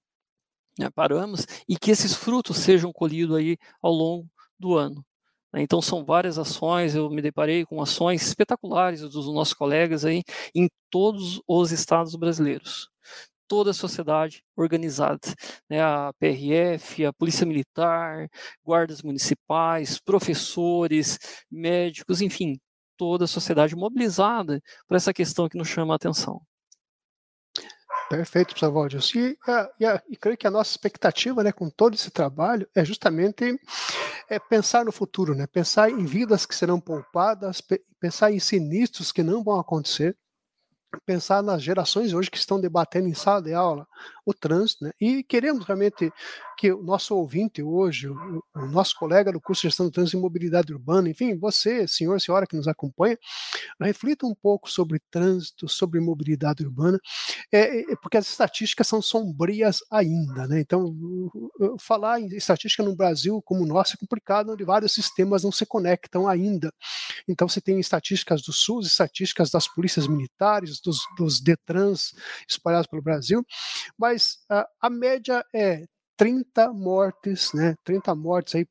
Né? 0.78 0.90
Paramos 0.90 1.46
e 1.68 1.76
que 1.76 1.90
esses 1.90 2.14
frutos 2.14 2.58
sejam 2.58 2.92
colhidos 2.92 3.36
aí 3.36 3.56
ao 3.82 3.92
longo 3.92 4.28
do 4.58 4.76
ano. 4.76 5.04
Né? 5.52 5.62
Então 5.62 5.80
são 5.82 6.04
várias 6.04 6.38
ações, 6.38 6.94
eu 6.94 7.08
me 7.10 7.22
deparei 7.22 7.64
com 7.64 7.80
ações 7.82 8.26
espetaculares 8.26 9.00
dos 9.00 9.26
nossos 9.32 9.54
colegas 9.54 10.04
aí 10.04 10.22
em 10.54 10.68
todos 10.90 11.40
os 11.46 11.72
estados 11.72 12.14
brasileiros 12.16 12.88
toda 13.48 13.70
a 13.70 13.74
sociedade 13.74 14.42
organizada, 14.56 15.20
né? 15.70 15.80
a 15.80 16.12
PRF, 16.18 17.04
a 17.06 17.12
Polícia 17.12 17.46
Militar, 17.46 18.28
guardas 18.64 19.02
municipais, 19.02 20.00
professores, 20.00 21.18
médicos, 21.50 22.20
enfim, 22.20 22.58
toda 22.96 23.24
a 23.24 23.28
sociedade 23.28 23.76
mobilizada 23.76 24.60
para 24.88 24.96
essa 24.96 25.12
questão 25.12 25.48
que 25.48 25.58
nos 25.58 25.68
chama 25.68 25.94
a 25.94 25.96
atenção. 25.96 26.42
Perfeito, 28.08 28.48
professor 28.48 28.72
Valdir. 28.72 29.00
E, 29.16 29.38
e, 29.80 30.00
e, 30.10 30.16
creio 30.16 30.36
que 30.36 30.46
a 30.46 30.50
nossa 30.50 30.70
expectativa 30.70 31.42
né, 31.42 31.50
com 31.50 31.68
todo 31.68 31.94
esse 31.94 32.10
trabalho 32.10 32.68
é 32.74 32.84
justamente 32.84 33.58
é 34.28 34.38
pensar 34.38 34.84
no 34.84 34.92
futuro, 34.92 35.34
né? 35.34 35.46
pensar 35.46 35.90
em 35.90 36.04
vidas 36.04 36.46
que 36.46 36.54
serão 36.54 36.80
poupadas, 36.80 37.62
pensar 38.00 38.32
em 38.32 38.38
sinistros 38.38 39.12
que 39.12 39.22
não 39.22 39.42
vão 39.42 39.58
acontecer, 39.58 40.16
pensar 41.04 41.42
nas 41.42 41.62
gerações 41.62 42.12
hoje 42.12 42.30
que 42.30 42.38
estão 42.38 42.60
debatendo 42.60 43.08
em 43.08 43.14
sala 43.14 43.42
de 43.42 43.52
aula 43.52 43.86
o 44.26 44.34
trânsito, 44.34 44.84
né? 44.84 44.90
e 45.00 45.22
queremos 45.22 45.64
realmente 45.64 46.12
que 46.58 46.72
o 46.72 46.82
nosso 46.82 47.14
ouvinte 47.14 47.62
hoje, 47.62 48.08
o, 48.08 48.42
nosso 48.70 48.96
colega 48.96 49.30
do 49.30 49.40
curso 49.40 49.62
de 49.62 49.68
Gestão 49.68 49.86
do 49.86 49.92
Trânsito 49.92 50.16
e 50.16 50.20
Mobilidade 50.20 50.72
Urbana, 50.72 51.08
enfim, 51.08 51.38
você, 51.38 51.86
senhor, 51.86 52.20
senhora 52.20 52.46
que 52.46 52.56
nos 52.56 52.66
acompanha, 52.66 53.16
reflita 53.80 54.26
um 54.26 54.34
pouco 54.34 54.70
sobre 54.70 55.00
trânsito, 55.10 55.68
sobre 55.68 56.00
mobilidade 56.00 56.64
urbana, 56.64 56.98
é, 57.52 57.80
é, 57.80 57.96
porque 58.02 58.16
as 58.16 58.26
estatísticas 58.26 58.88
são 58.88 59.00
sombrias 59.00 59.80
ainda, 59.90 60.46
né? 60.48 60.60
Então, 60.60 60.96
falar 61.78 62.20
em 62.20 62.26
estatística 62.28 62.82
no 62.82 62.96
Brasil 62.96 63.40
como 63.42 63.62
o 63.62 63.66
nosso 63.66 63.94
é 63.94 63.96
complicado, 63.96 64.52
onde 64.52 64.64
vários 64.64 64.92
sistemas 64.92 65.44
não 65.44 65.52
se 65.52 65.64
conectam 65.66 66.26
ainda. 66.26 66.72
Então, 67.28 67.48
você 67.48 67.60
tem 67.60 67.78
estatísticas 67.78 68.42
do 68.42 68.52
SUS, 68.52 68.86
estatísticas 68.86 69.50
das 69.50 69.68
polícias 69.68 70.06
militares, 70.06 70.80
dos, 70.80 71.00
dos 71.16 71.40
DETRANS 71.40 72.14
espalhados 72.48 72.86
pelo 72.86 73.02
Brasil, 73.02 73.44
mas 73.98 74.15
a, 74.48 74.68
a 74.80 74.90
média 74.90 75.44
é 75.54 75.86
30 76.16 76.72
mortes, 76.72 77.52
né? 77.52 77.74
30 77.84 78.14
mortes 78.14 78.54
aí, 78.54 78.66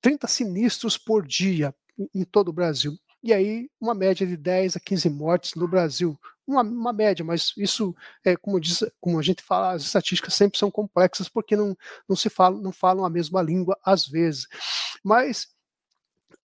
30 0.00 0.26
sinistros 0.26 0.98
por 0.98 1.26
dia 1.26 1.74
em 2.14 2.24
todo 2.24 2.48
o 2.48 2.52
Brasil. 2.52 2.98
E 3.22 3.32
aí, 3.32 3.68
uma 3.80 3.94
média 3.94 4.26
de 4.26 4.36
10 4.36 4.76
a 4.76 4.80
15 4.80 5.10
mortes 5.10 5.54
no 5.54 5.66
Brasil. 5.66 6.18
Uma, 6.46 6.62
uma 6.62 6.92
média, 6.92 7.24
mas 7.24 7.52
isso, 7.56 7.94
é, 8.24 8.36
como, 8.36 8.60
diz, 8.60 8.82
como 9.00 9.18
a 9.18 9.22
gente 9.22 9.42
fala, 9.42 9.72
as 9.72 9.82
estatísticas 9.82 10.34
sempre 10.34 10.58
são 10.58 10.70
complexas 10.70 11.28
porque 11.28 11.56
não, 11.56 11.76
não 12.08 12.16
se 12.16 12.30
falam, 12.30 12.60
não 12.60 12.72
falam 12.72 13.04
a 13.04 13.10
mesma 13.10 13.42
língua 13.42 13.78
às 13.84 14.06
vezes. 14.06 14.46
Mas 15.02 15.48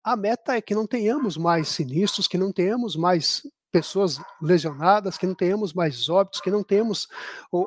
a 0.04 0.16
meta 0.16 0.58
é 0.58 0.62
que 0.62 0.76
não 0.76 0.86
tenhamos 0.86 1.38
mais 1.38 1.70
sinistros, 1.70 2.28
que 2.28 2.38
não 2.38 2.52
tenhamos 2.52 2.96
mais 2.96 3.44
pessoas 3.74 4.22
lesionadas, 4.40 5.18
que 5.18 5.26
não 5.26 5.34
tenhamos 5.34 5.74
mais 5.74 6.08
óbitos, 6.08 6.40
que 6.40 6.52
não 6.52 6.64
temos 6.64 7.08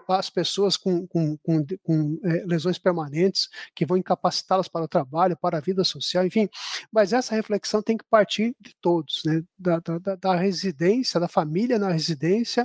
as 0.09 0.31
pessoas 0.31 0.77
com, 0.77 1.05
com, 1.09 1.37
com, 1.39 1.67
com 1.83 2.21
é, 2.23 2.45
lesões 2.47 2.79
permanentes 2.79 3.49
que 3.75 3.85
vão 3.85 3.97
incapacitá-las 3.97 4.69
para 4.69 4.85
o 4.85 4.89
trabalho, 4.89 5.37
para 5.37 5.59
a 5.59 5.61
vida 5.61 5.83
social, 5.83 6.25
enfim. 6.25 6.49
Mas 6.93 7.13
essa 7.13 7.35
reflexão 7.35 7.83
tem 7.83 7.97
que 7.97 8.05
partir 8.09 8.55
de 8.61 8.73
todos, 8.81 9.21
né? 9.25 9.43
da, 9.59 9.81
da, 9.81 10.15
da 10.15 10.37
residência, 10.37 11.19
da 11.19 11.27
família 11.27 11.77
na 11.77 11.91
residência, 11.91 12.65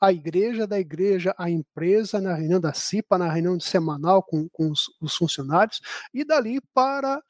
a 0.00 0.12
igreja, 0.12 0.64
da 0.64 0.78
igreja, 0.78 1.34
a 1.36 1.50
empresa, 1.50 2.20
na 2.20 2.34
reunião 2.34 2.60
da 2.60 2.72
CIPA, 2.72 3.18
na 3.18 3.32
reunião 3.32 3.58
semanal 3.58 4.22
com, 4.22 4.48
com 4.50 4.70
os, 4.70 4.84
os 5.00 5.16
funcionários, 5.16 5.80
e 6.14 6.24
dali 6.24 6.60
para 6.72 7.20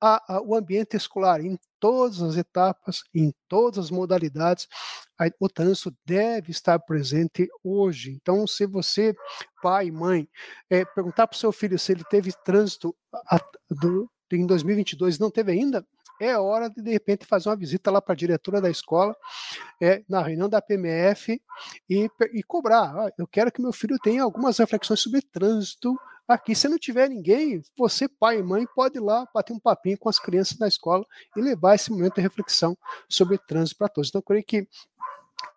a, 0.00 0.36
a, 0.36 0.42
o 0.42 0.54
ambiente 0.54 0.96
escolar 0.96 1.40
em 1.40 1.58
todas 1.80 2.20
as 2.22 2.36
etapas, 2.36 3.02
em 3.14 3.32
todas 3.48 3.86
as 3.86 3.90
modalidades. 3.90 4.68
O 5.40 5.48
trânsito 5.48 5.94
deve 6.04 6.50
estar 6.50 6.78
presente 6.78 7.48
hoje. 7.62 8.12
Então, 8.12 8.46
se 8.46 8.66
você, 8.66 9.14
pai 9.62 9.90
mãe, 9.90 10.28
é, 10.70 10.84
perguntar 10.84 11.26
para 11.26 11.36
o 11.36 11.38
seu 11.38 11.52
filho 11.52 11.78
se 11.78 11.92
ele 11.92 12.04
teve 12.04 12.32
trânsito 12.44 12.94
a, 13.12 13.40
do, 13.70 14.10
em 14.32 14.46
2022 14.46 15.18
não 15.18 15.30
teve 15.30 15.52
ainda, 15.52 15.84
é 16.20 16.36
hora 16.36 16.68
de, 16.68 16.82
de 16.82 16.90
repente, 16.90 17.24
fazer 17.24 17.48
uma 17.48 17.56
visita 17.56 17.90
lá 17.90 18.02
para 18.02 18.12
a 18.12 18.16
diretora 18.16 18.60
da 18.60 18.68
escola, 18.68 19.16
é, 19.80 20.02
na 20.08 20.20
reunião 20.20 20.48
da 20.48 20.60
PMF, 20.60 21.40
e, 21.88 22.10
e 22.32 22.42
cobrar. 22.42 22.94
Ah, 22.96 23.12
eu 23.16 23.26
quero 23.26 23.52
que 23.52 23.62
meu 23.62 23.72
filho 23.72 23.98
tenha 23.98 24.22
algumas 24.22 24.58
reflexões 24.58 25.00
sobre 25.00 25.22
trânsito 25.22 25.96
aqui. 26.34 26.54
Se 26.54 26.68
não 26.68 26.78
tiver 26.78 27.08
ninguém, 27.08 27.62
você, 27.76 28.08
pai 28.08 28.38
e 28.38 28.42
mãe, 28.42 28.66
pode 28.74 28.98
ir 28.98 29.00
lá 29.00 29.26
bater 29.34 29.52
um 29.52 29.58
papinho 29.58 29.98
com 29.98 30.08
as 30.08 30.18
crianças 30.18 30.58
na 30.58 30.68
escola 30.68 31.04
e 31.36 31.40
levar 31.40 31.74
esse 31.74 31.90
momento 31.90 32.16
de 32.16 32.20
reflexão 32.20 32.76
sobre 33.08 33.38
trânsito 33.38 33.78
para 33.78 33.88
todos. 33.88 34.08
Então, 34.08 34.20
eu 34.20 34.22
creio 34.24 34.44
que 34.44 34.68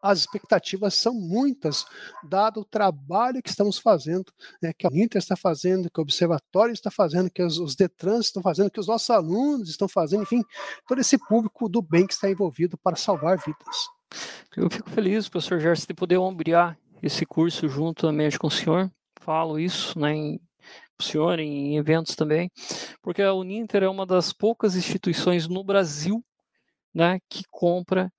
as 0.02 0.20
expectativas 0.20 0.96
são 0.96 1.14
muitas, 1.14 1.86
dado 2.24 2.62
o 2.62 2.66
trabalho 2.66 3.42
que 3.42 3.50
estamos 3.50 3.78
fazendo, 3.78 4.32
né, 4.62 4.74
que 4.74 4.86
a 4.86 4.90
Uninter 4.90 5.20
está 5.20 5.36
fazendo, 5.36 5.90
que 5.92 6.00
o 6.00 6.04
Observatório 6.04 6.74
está 6.74 6.90
fazendo, 6.90 7.30
que 7.30 7.44
os, 7.44 7.60
os 7.60 7.76
Detrans 7.76 8.26
estão 8.26 8.42
fazendo, 8.42 8.72
que 8.72 8.80
os 8.80 8.88
nossos 8.88 9.10
alunos 9.10 9.70
estão 9.70 9.88
fazendo, 9.88 10.24
enfim, 10.24 10.44
todo 10.88 11.00
esse 11.00 11.18
público 11.18 11.70
do 11.70 11.82
bem 11.82 12.08
que 12.08 12.14
está 12.14 12.30
envolvido 12.30 12.78
para 12.78 12.96
salvar 12.96 13.38
vidas. 13.38 13.90
Eu 14.58 14.70
fico 14.70 14.90
feliz, 14.90 15.30
professor 15.30 15.60
Gerson, 15.60 15.86
de 15.88 15.94
poder 15.94 16.18
ombrear 16.18 16.78
esse 17.02 17.26
curso 17.26 17.70
junto 17.70 18.08
também 18.08 18.30
com 18.38 18.48
o 18.48 18.52
senhor. 18.52 18.92
Falo 19.20 19.60
isso 19.60 19.98
né, 20.00 20.14
em, 20.14 20.42
senhor 21.02 21.40
em 21.40 21.78
eventos 21.78 22.16
também, 22.16 22.50
porque 23.02 23.22
a 23.22 23.34
Uninter 23.34 23.84
é 23.84 23.90
uma 23.90 24.06
das 24.06 24.32
poucas 24.34 24.76
instituições 24.76 25.48
no 25.48 25.64
Brasil 25.64 26.24
né, 26.94 27.20
que 27.30 27.44
compra, 27.50 28.12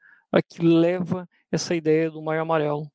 que 0.48 0.62
leva 0.62 1.28
essa 1.50 1.74
ideia 1.74 2.10
do 2.10 2.22
Maio 2.22 2.42
Amarelo. 2.42 2.90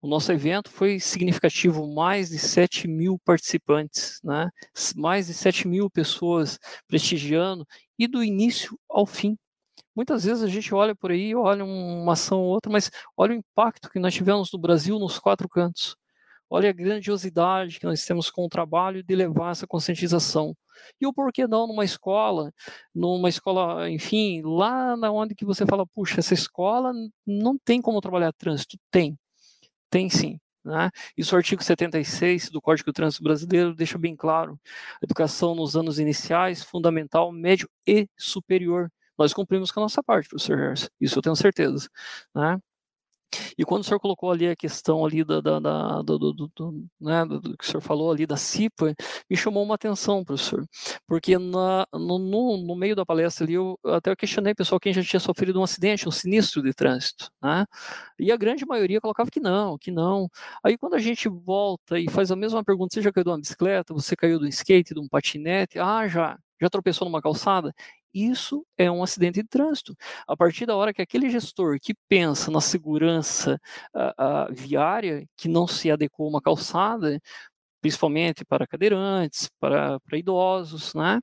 O 0.00 0.08
nosso 0.08 0.32
evento 0.32 0.68
foi 0.68 0.98
significativo, 0.98 1.86
mais 1.86 2.30
de 2.30 2.38
7 2.38 2.88
mil 2.88 3.20
participantes, 3.24 4.18
né? 4.24 4.50
mais 4.96 5.28
de 5.28 5.34
7 5.34 5.68
mil 5.68 5.88
pessoas 5.88 6.58
prestigiando, 6.88 7.64
e 7.96 8.08
do 8.08 8.24
início 8.24 8.76
ao 8.90 9.06
fim. 9.06 9.38
Muitas 9.94 10.24
vezes 10.24 10.42
a 10.42 10.48
gente 10.48 10.74
olha 10.74 10.94
por 10.96 11.12
aí, 11.12 11.34
olha 11.36 11.64
uma 11.64 12.14
ação 12.14 12.40
ou 12.40 12.48
outra, 12.48 12.72
mas 12.72 12.90
olha 13.16 13.32
o 13.32 13.36
impacto 13.36 13.90
que 13.90 14.00
nós 14.00 14.12
tivemos 14.12 14.50
no 14.52 14.58
Brasil 14.58 14.98
nos 14.98 15.20
quatro 15.20 15.48
cantos. 15.48 15.96
Olha 16.54 16.68
a 16.68 16.72
grandiosidade 16.72 17.80
que 17.80 17.86
nós 17.86 18.04
temos 18.04 18.30
com 18.30 18.44
o 18.44 18.48
trabalho 18.48 19.02
de 19.02 19.14
levar 19.14 19.52
essa 19.52 19.66
conscientização. 19.66 20.54
E 21.00 21.06
o 21.06 21.12
porquê 21.12 21.46
não 21.46 21.66
numa 21.66 21.82
escola, 21.82 22.52
numa 22.94 23.30
escola, 23.30 23.88
enfim, 23.88 24.42
lá 24.44 24.94
na 24.94 25.10
onde 25.10 25.34
que 25.34 25.46
você 25.46 25.64
fala, 25.64 25.86
puxa, 25.86 26.20
essa 26.20 26.34
escola 26.34 26.92
não 27.26 27.56
tem 27.56 27.80
como 27.80 28.02
trabalhar 28.02 28.34
trânsito. 28.34 28.76
Tem, 28.90 29.18
tem 29.88 30.10
sim. 30.10 30.38
Né? 30.62 30.90
Isso 31.16 31.34
o 31.34 31.38
artigo 31.38 31.64
76 31.64 32.50
do 32.50 32.60
Código 32.60 32.90
do 32.90 32.92
Trânsito 32.92 33.24
Brasileiro 33.24 33.74
deixa 33.74 33.96
bem 33.96 34.14
claro. 34.14 34.60
Educação 35.02 35.54
nos 35.54 35.74
anos 35.74 35.98
iniciais, 35.98 36.62
fundamental, 36.62 37.32
médio 37.32 37.66
e 37.86 38.06
superior. 38.18 38.92
Nós 39.16 39.32
cumprimos 39.32 39.70
com 39.72 39.80
a 39.80 39.84
nossa 39.84 40.02
parte, 40.02 40.28
professor 40.28 40.58
Gerson. 40.58 40.88
Isso 41.00 41.18
eu 41.18 41.22
tenho 41.22 41.34
certeza. 41.34 41.88
Né? 42.34 42.58
E 43.58 43.64
quando 43.64 43.82
o 43.82 43.84
senhor 43.84 44.00
colocou 44.00 44.30
ali 44.30 44.48
a 44.48 44.56
questão 44.56 45.04
ali 45.04 45.24
da, 45.24 45.40
da, 45.40 45.58
da 45.60 46.02
do, 46.02 46.18
do, 46.18 46.50
do, 46.54 46.86
né, 47.00 47.24
do, 47.24 47.56
que 47.56 47.64
o 47.64 47.66
senhor 47.66 47.80
falou 47.80 48.10
ali 48.10 48.26
da 48.26 48.36
CIPA, 48.36 48.94
me 49.30 49.36
chamou 49.36 49.62
uma 49.62 49.74
atenção, 49.74 50.24
professor, 50.24 50.64
porque 51.06 51.38
na, 51.38 51.86
no, 51.92 52.18
no, 52.18 52.56
no, 52.58 52.76
meio 52.76 52.94
da 52.96 53.04
palestra 53.06 53.44
ali 53.44 53.54
eu 53.54 53.78
até 53.86 54.14
questionei 54.16 54.54
pessoal 54.54 54.80
quem 54.80 54.92
já 54.92 55.02
tinha 55.02 55.20
sofrido 55.20 55.60
um 55.60 55.64
acidente, 55.64 56.08
um 56.08 56.12
sinistro 56.12 56.62
de 56.62 56.72
trânsito, 56.72 57.30
né? 57.42 57.64
E 58.18 58.30
a 58.32 58.36
grande 58.36 58.66
maioria 58.66 59.00
colocava 59.00 59.30
que 59.30 59.40
não, 59.40 59.78
que 59.78 59.90
não. 59.90 60.28
Aí 60.64 60.76
quando 60.78 60.94
a 60.94 60.98
gente 60.98 61.28
volta 61.28 61.98
e 61.98 62.08
faz 62.10 62.30
a 62.30 62.36
mesma 62.36 62.64
pergunta, 62.64 62.94
você 62.94 63.02
já 63.02 63.12
caiu 63.12 63.24
de 63.24 63.30
uma 63.30 63.38
bicicleta, 63.40 63.94
você 63.94 64.16
caiu 64.16 64.38
do 64.38 64.46
skate, 64.48 64.94
de 64.94 65.00
um 65.00 65.08
patinete? 65.08 65.78
Ah, 65.78 66.06
já. 66.08 66.38
Já 66.60 66.70
tropeçou 66.70 67.08
numa 67.08 67.20
calçada? 67.20 67.74
Isso 68.14 68.66
é 68.76 68.90
um 68.90 69.02
acidente 69.02 69.42
de 69.42 69.48
trânsito. 69.48 69.96
A 70.26 70.36
partir 70.36 70.66
da 70.66 70.76
hora 70.76 70.92
que 70.92 71.00
aquele 71.02 71.30
gestor 71.30 71.78
que 71.80 71.94
pensa 72.08 72.50
na 72.50 72.60
segurança 72.60 73.60
uh, 73.94 74.50
uh, 74.50 74.54
viária, 74.54 75.26
que 75.36 75.48
não 75.48 75.66
se 75.66 75.90
adequou 75.90 76.26
a 76.26 76.30
uma 76.30 76.42
calçada, 76.42 77.18
principalmente 77.80 78.44
para 78.44 78.66
cadeirantes, 78.66 79.50
para, 79.58 79.98
para 80.00 80.18
idosos, 80.18 80.94
né? 80.94 81.20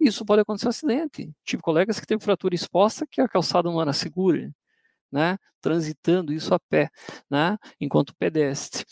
Isso 0.00 0.24
pode 0.24 0.42
acontecer 0.42 0.66
um 0.66 0.70
acidente. 0.70 1.30
Tive 1.44 1.62
colegas 1.62 2.00
que 2.00 2.06
teve 2.06 2.24
fratura 2.24 2.54
exposta 2.54 3.06
que 3.10 3.20
a 3.20 3.28
calçada 3.28 3.70
não 3.70 3.80
era 3.80 3.92
segura, 3.92 4.50
né? 5.12 5.38
Transitando 5.60 6.32
isso 6.32 6.54
a 6.54 6.60
pé, 6.60 6.90
né? 7.30 7.58
Enquanto 7.80 8.14
pedestre. 8.16 8.84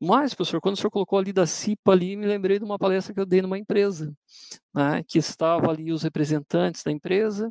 Mas, 0.00 0.34
professor, 0.34 0.60
quando 0.60 0.74
o 0.74 0.76
senhor 0.76 0.90
colocou 0.90 1.18
ali 1.18 1.32
da 1.32 1.46
CIPA 1.46 1.92
ali, 1.92 2.16
me 2.16 2.26
lembrei 2.26 2.58
de 2.58 2.64
uma 2.64 2.78
palestra 2.78 3.14
que 3.14 3.20
eu 3.20 3.24
dei 3.24 3.40
numa 3.40 3.58
empresa, 3.58 4.12
né, 4.74 5.02
que 5.06 5.18
estava 5.18 5.70
ali 5.70 5.90
os 5.90 6.02
representantes 6.02 6.82
da 6.82 6.92
empresa, 6.92 7.50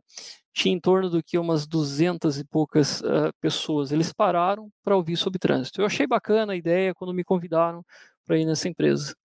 tinha 0.53 0.73
em 0.73 0.79
torno 0.79 1.09
do 1.09 1.23
que 1.23 1.37
umas 1.37 1.65
duzentas 1.65 2.37
e 2.37 2.45
poucas 2.45 3.01
uh, 3.01 3.33
pessoas. 3.41 3.91
Eles 3.91 4.13
pararam 4.13 4.69
para 4.83 4.95
ouvir 4.95 5.17
sobre 5.17 5.39
trânsito. 5.39 5.81
Eu 5.81 5.85
achei 5.85 6.05
bacana 6.05 6.53
a 6.53 6.55
ideia 6.55 6.93
quando 6.93 7.13
me 7.13 7.23
convidaram 7.23 7.83
para 8.25 8.37
ir 8.37 8.45
nessa 8.45 8.69
empresa. 8.69 9.15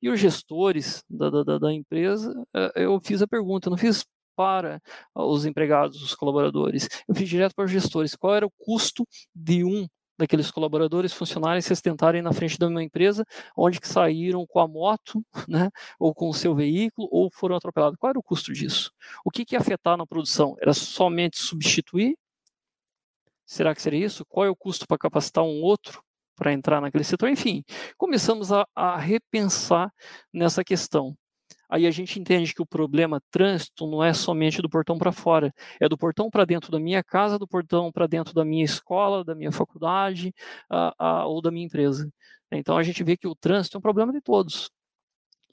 E 0.00 0.08
os 0.08 0.20
gestores 0.20 1.04
da, 1.08 1.28
da, 1.28 1.58
da 1.58 1.72
empresa, 1.72 2.32
uh, 2.54 2.72
eu 2.76 3.00
fiz 3.00 3.20
a 3.20 3.26
pergunta, 3.26 3.68
não 3.68 3.76
fiz 3.76 4.04
para 4.36 4.80
os 5.14 5.44
empregados, 5.44 6.02
os 6.02 6.14
colaboradores, 6.14 6.88
eu 7.06 7.14
fiz 7.14 7.28
direto 7.28 7.54
para 7.54 7.66
os 7.66 7.70
gestores, 7.70 8.14
qual 8.14 8.34
era 8.34 8.46
o 8.46 8.52
custo 8.58 9.06
de 9.34 9.64
um 9.64 9.86
daqueles 10.20 10.50
colaboradores, 10.50 11.12
funcionários 11.12 11.64
se 11.64 11.82
tentarem 11.82 12.22
na 12.22 12.32
frente 12.32 12.58
da 12.58 12.68
minha 12.68 12.82
empresa, 12.82 13.24
onde 13.56 13.80
que 13.80 13.88
saíram 13.88 14.46
com 14.46 14.60
a 14.60 14.68
moto, 14.68 15.24
né, 15.48 15.70
ou 15.98 16.14
com 16.14 16.28
o 16.28 16.34
seu 16.34 16.54
veículo, 16.54 17.08
ou 17.10 17.30
foram 17.32 17.56
atropelados. 17.56 17.98
Qual 17.98 18.10
era 18.10 18.18
o 18.18 18.22
custo 18.22 18.52
disso? 18.52 18.92
O 19.24 19.30
que, 19.30 19.44
que 19.44 19.54
ia 19.54 19.60
afetar 19.60 19.96
na 19.96 20.06
produção? 20.06 20.56
Era 20.60 20.72
somente 20.72 21.38
substituir? 21.38 22.16
Será 23.46 23.74
que 23.74 23.82
seria 23.82 24.06
isso? 24.06 24.24
Qual 24.26 24.46
é 24.46 24.50
o 24.50 24.54
custo 24.54 24.86
para 24.86 24.96
capacitar 24.96 25.42
um 25.42 25.60
outro 25.62 26.02
para 26.36 26.52
entrar 26.52 26.80
naquele 26.80 27.02
setor? 27.02 27.28
Enfim, 27.28 27.64
começamos 27.96 28.52
a, 28.52 28.64
a 28.74 28.96
repensar 28.96 29.92
nessa 30.32 30.62
questão 30.62 31.16
aí 31.70 31.86
a 31.86 31.90
gente 31.90 32.18
entende 32.18 32.52
que 32.52 32.60
o 32.60 32.66
problema 32.66 33.22
trânsito 33.30 33.86
não 33.86 34.02
é 34.02 34.12
somente 34.12 34.60
do 34.60 34.68
portão 34.68 34.98
para 34.98 35.12
fora, 35.12 35.54
é 35.80 35.88
do 35.88 35.96
portão 35.96 36.28
para 36.28 36.44
dentro 36.44 36.70
da 36.72 36.80
minha 36.80 37.02
casa, 37.02 37.38
do 37.38 37.46
portão 37.46 37.92
para 37.92 38.06
dentro 38.06 38.34
da 38.34 38.44
minha 38.44 38.64
escola, 38.64 39.24
da 39.24 39.34
minha 39.34 39.52
faculdade 39.52 40.34
ou 41.26 41.40
da 41.40 41.50
minha 41.50 41.66
empresa. 41.66 42.10
Então 42.50 42.76
a 42.76 42.82
gente 42.82 43.04
vê 43.04 43.16
que 43.16 43.28
o 43.28 43.34
trânsito 43.34 43.76
é 43.76 43.78
um 43.78 43.82
problema 43.82 44.12
de 44.12 44.20
todos. 44.20 44.70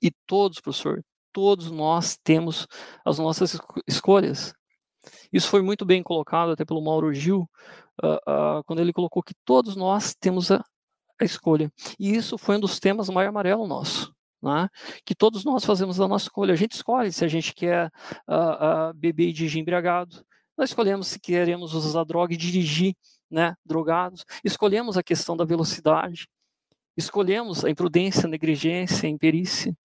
E 0.01 0.11
todos, 0.25 0.59
professor, 0.59 1.03
todos 1.31 1.69
nós 1.69 2.17
temos 2.23 2.67
as 3.05 3.19
nossas 3.19 3.59
escolhas. 3.87 4.53
Isso 5.31 5.49
foi 5.49 5.61
muito 5.61 5.85
bem 5.85 6.01
colocado 6.03 6.51
até 6.51 6.65
pelo 6.65 6.81
Mauro 6.81 7.13
Gil, 7.13 7.49
uh, 8.03 8.59
uh, 8.59 8.63
quando 8.65 8.79
ele 8.79 8.91
colocou 8.91 9.23
que 9.23 9.33
todos 9.45 9.75
nós 9.75 10.15
temos 10.15 10.51
a, 10.51 10.63
a 11.19 11.23
escolha. 11.23 11.71
E 11.99 12.15
isso 12.15 12.37
foi 12.37 12.57
um 12.57 12.59
dos 12.59 12.79
temas 12.79 13.09
mais 13.09 13.27
amarelo 13.29 13.67
nosso 13.67 14.16
né? 14.47 14.69
que 15.05 15.13
todos 15.13 15.43
nós 15.43 15.65
fazemos 15.65 15.99
a 15.99 16.07
nossa 16.07 16.25
escolha. 16.25 16.53
A 16.53 16.57
gente 16.57 16.71
escolhe 16.71 17.11
se 17.11 17.23
a 17.25 17.27
gente 17.27 17.53
quer 17.53 17.91
uh, 18.27 18.89
uh, 18.89 18.93
beber 18.95 19.27
e 19.29 19.33
dirigir 19.33 19.61
embriagado, 19.61 20.25
nós 20.57 20.69
escolhemos 20.69 21.07
se 21.07 21.19
queremos 21.19 21.73
usar 21.73 22.03
droga 22.03 22.33
e 22.33 22.37
dirigir 22.37 22.95
né, 23.29 23.55
drogados, 23.63 24.25
escolhemos 24.43 24.97
a 24.97 25.03
questão 25.03 25.37
da 25.37 25.45
velocidade, 25.45 26.27
escolhemos 26.95 27.63
a 27.63 27.69
imprudência, 27.69 28.25
a 28.25 28.29
negligência, 28.29 29.07
a 29.07 29.09
imperícia. 29.09 29.75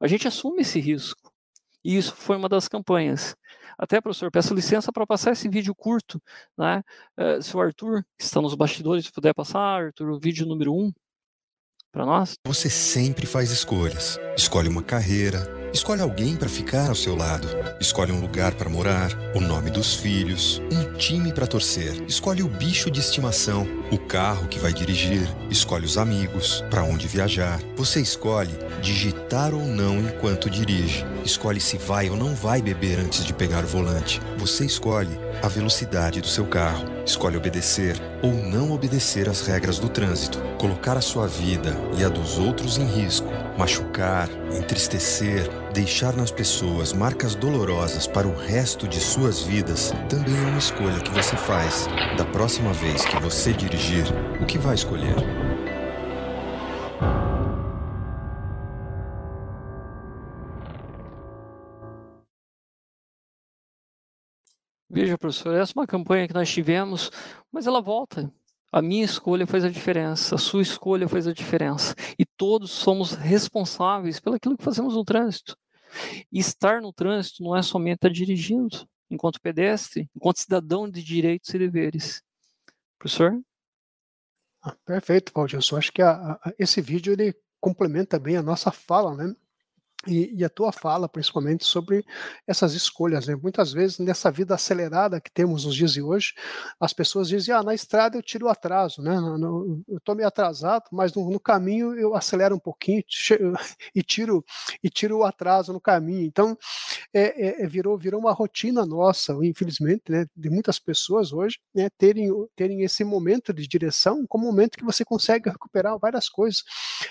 A 0.00 0.06
gente 0.06 0.28
assume 0.28 0.60
esse 0.60 0.78
risco. 0.78 1.32
E 1.82 1.96
isso 1.96 2.14
foi 2.14 2.36
uma 2.36 2.48
das 2.48 2.68
campanhas. 2.68 3.34
Até, 3.78 4.00
professor, 4.00 4.30
peço 4.30 4.52
licença 4.52 4.92
para 4.92 5.06
passar 5.06 5.32
esse 5.32 5.48
vídeo 5.48 5.74
curto. 5.74 6.20
Né? 6.56 6.82
Uh, 7.16 7.40
se 7.40 7.56
o 7.56 7.60
Arthur, 7.60 8.02
que 8.18 8.24
está 8.24 8.42
nos 8.42 8.54
bastidores, 8.54 9.10
puder 9.10 9.32
passar, 9.32 9.84
Arthur, 9.84 10.10
o 10.10 10.18
vídeo 10.18 10.44
número 10.44 10.74
um 10.74 10.92
para 11.98 12.06
nós? 12.06 12.34
Você 12.46 12.70
sempre 12.70 13.26
faz 13.26 13.50
escolhas. 13.50 14.20
Escolhe 14.36 14.68
uma 14.68 14.84
carreira, 14.84 15.57
escolhe 15.72 16.02
alguém 16.02 16.36
para 16.36 16.48
ficar 16.48 16.88
ao 16.88 16.94
seu 16.94 17.14
lado, 17.14 17.48
escolhe 17.80 18.12
um 18.12 18.20
lugar 18.20 18.52
para 18.54 18.68
morar, 18.68 19.10
o 19.34 19.40
nome 19.40 19.70
dos 19.70 19.94
filhos, 19.94 20.62
um 20.72 20.92
time 20.94 21.32
para 21.32 21.46
torcer, 21.46 21.94
escolhe 22.06 22.42
o 22.42 22.48
bicho 22.48 22.90
de 22.90 23.00
estimação, 23.00 23.66
o 23.90 23.98
carro 23.98 24.48
que 24.48 24.58
vai 24.58 24.72
dirigir, 24.72 25.28
escolhe 25.50 25.86
os 25.86 25.96
amigos, 25.96 26.64
para 26.70 26.82
onde 26.82 27.08
viajar. 27.08 27.60
Você 27.76 28.00
escolhe 28.00 28.52
digitar 28.82 29.54
ou 29.54 29.64
não 29.64 29.98
enquanto 30.00 30.50
dirige. 30.50 31.06
Escolhe 31.24 31.60
se 31.60 31.76
vai 31.76 32.08
ou 32.08 32.16
não 32.16 32.34
vai 32.34 32.62
beber 32.62 32.98
antes 32.98 33.24
de 33.24 33.32
pegar 33.32 33.64
o 33.64 33.66
volante. 33.66 34.20
Você 34.38 34.64
escolhe 34.64 35.18
a 35.42 35.48
velocidade 35.48 36.20
do 36.20 36.26
seu 36.26 36.46
carro. 36.46 36.86
Escolhe 37.04 37.36
obedecer 37.36 37.96
ou 38.22 38.32
não 38.32 38.72
obedecer 38.72 39.28
às 39.28 39.46
regras 39.46 39.78
do 39.78 39.88
trânsito, 39.88 40.40
colocar 40.58 40.96
a 40.96 41.00
sua 41.00 41.26
vida 41.26 41.74
e 41.96 42.04
a 42.04 42.08
dos 42.08 42.38
outros 42.38 42.78
em 42.78 42.86
risco, 42.86 43.27
machucar, 43.58 44.28
entristecer, 44.56 45.50
deixar 45.74 46.14
nas 46.16 46.30
pessoas 46.30 46.92
marcas 46.92 47.34
dolorosas 47.34 48.06
para 48.06 48.28
o 48.28 48.32
resto 48.32 48.86
de 48.86 49.00
suas 49.00 49.42
vidas 49.42 49.92
também 50.08 50.36
é 50.36 50.46
uma 50.46 50.58
escolha 50.58 51.00
que 51.00 51.10
você 51.10 51.36
faz. 51.36 51.88
Da 52.16 52.24
próxima 52.24 52.72
vez 52.72 53.04
que 53.04 53.20
você 53.20 53.52
dirigir, 53.52 54.04
o 54.40 54.46
que 54.46 54.58
vai 54.58 54.76
escolher? 54.76 55.16
Veja, 64.88 65.18
professor, 65.18 65.54
essa 65.56 65.72
é 65.72 65.80
uma 65.80 65.86
campanha 65.86 66.28
que 66.28 66.34
nós 66.34 66.48
tivemos, 66.48 67.10
mas 67.50 67.66
ela 67.66 67.80
volta. 67.82 68.32
A 68.70 68.82
minha 68.82 69.04
escolha 69.04 69.46
faz 69.46 69.64
a 69.64 69.70
diferença, 69.70 70.34
a 70.34 70.38
sua 70.38 70.60
escolha 70.60 71.08
faz 71.08 71.26
a 71.26 71.32
diferença. 71.32 71.94
E 72.18 72.24
todos 72.24 72.70
somos 72.70 73.12
responsáveis 73.12 74.20
pelo 74.20 74.38
que 74.38 74.48
fazemos 74.58 74.94
no 74.94 75.04
trânsito. 75.04 75.56
E 76.30 76.38
estar 76.38 76.82
no 76.82 76.92
trânsito 76.92 77.42
não 77.42 77.56
é 77.56 77.62
somente 77.62 77.96
estar 77.96 78.10
dirigindo, 78.10 78.86
enquanto 79.10 79.40
pedestre, 79.40 80.08
enquanto 80.14 80.40
cidadão 80.40 80.88
de 80.88 81.02
direitos 81.02 81.52
e 81.54 81.58
deveres. 81.58 82.22
Professor? 82.98 83.40
Ah, 84.62 84.76
perfeito, 84.84 85.32
Valdir. 85.34 85.60
Eu 85.70 85.78
acho 85.78 85.92
que 85.92 86.02
a, 86.02 86.32
a, 86.32 86.52
esse 86.58 86.80
vídeo 86.80 87.12
ele 87.12 87.34
complementa 87.60 88.18
bem 88.18 88.36
a 88.36 88.42
nossa 88.42 88.70
fala, 88.70 89.16
né? 89.16 89.34
E, 90.06 90.32
e, 90.32 90.44
a 90.44 90.48
tua 90.48 90.70
fala, 90.70 91.08
principalmente, 91.08 91.64
sobre 91.64 92.04
essas 92.46 92.72
escolhas. 92.72 93.26
Né? 93.26 93.34
Muitas 93.34 93.72
vezes, 93.72 93.98
nessa 93.98 94.30
vida 94.30 94.54
acelerada 94.54 95.20
que 95.20 95.30
temos 95.30 95.64
nos 95.64 95.74
dias 95.74 95.92
de 95.92 96.00
hoje, 96.00 96.34
as 96.78 96.92
pessoas 96.92 97.28
dizem: 97.28 97.52
ah, 97.52 97.64
na 97.64 97.74
estrada 97.74 98.16
eu 98.16 98.22
tiro 98.22 98.46
o 98.46 98.48
atraso, 98.48 99.02
né? 99.02 99.16
Eu 99.88 99.98
estou 99.98 100.14
meio 100.14 100.28
atrasado, 100.28 100.84
mas 100.92 101.12
no, 101.14 101.28
no, 101.28 101.40
caminho 101.40 101.98
eu 101.98 102.14
acelero 102.14 102.54
um 102.54 102.60
pouquinho 102.60 103.02
e 103.92 104.02
tiro, 104.04 104.44
e 104.84 104.88
tiro 104.88 105.18
o 105.18 105.24
atraso 105.24 105.72
no 105.72 105.80
caminho. 105.80 106.24
Então, 106.24 106.56
é, 107.12 107.64
é, 107.64 107.66
virou, 107.66 107.98
virou 107.98 108.20
uma 108.20 108.32
rotina 108.32 108.86
nossa, 108.86 109.36
infelizmente, 109.42 110.04
né, 110.08 110.26
de 110.36 110.48
muitas 110.48 110.78
pessoas 110.78 111.32
hoje, 111.32 111.58
né, 111.74 111.88
terem, 111.98 112.30
terem 112.54 112.82
esse 112.82 113.02
momento 113.02 113.52
de 113.52 113.66
direção 113.66 114.24
como 114.28 114.44
um 114.46 114.50
momento 114.50 114.78
que 114.78 114.84
você 114.84 115.04
consegue 115.04 115.50
recuperar 115.50 115.98
várias 115.98 116.28
coisas. 116.28 116.62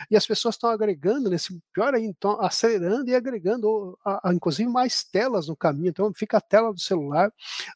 E 0.10 0.16
as 0.16 0.26
pessoas 0.26 0.56
estão 0.56 0.70
agregando 0.70 1.30
nesse, 1.30 1.60
pior 1.74 1.94
ainda, 1.94 2.12
estão 2.12 2.40
acelerando 2.42 2.77
acelerando 2.78 3.10
e 3.10 3.16
agregando, 3.16 3.98
a, 4.06 4.30
a, 4.30 4.34
inclusive, 4.34 4.70
mais 4.70 5.04
telas 5.04 5.48
no 5.48 5.56
caminho. 5.56 5.90
Então, 5.90 6.14
fica 6.14 6.38
a 6.38 6.42
tela 6.42 6.74
do 6.74 6.80
celular, 6.80 7.32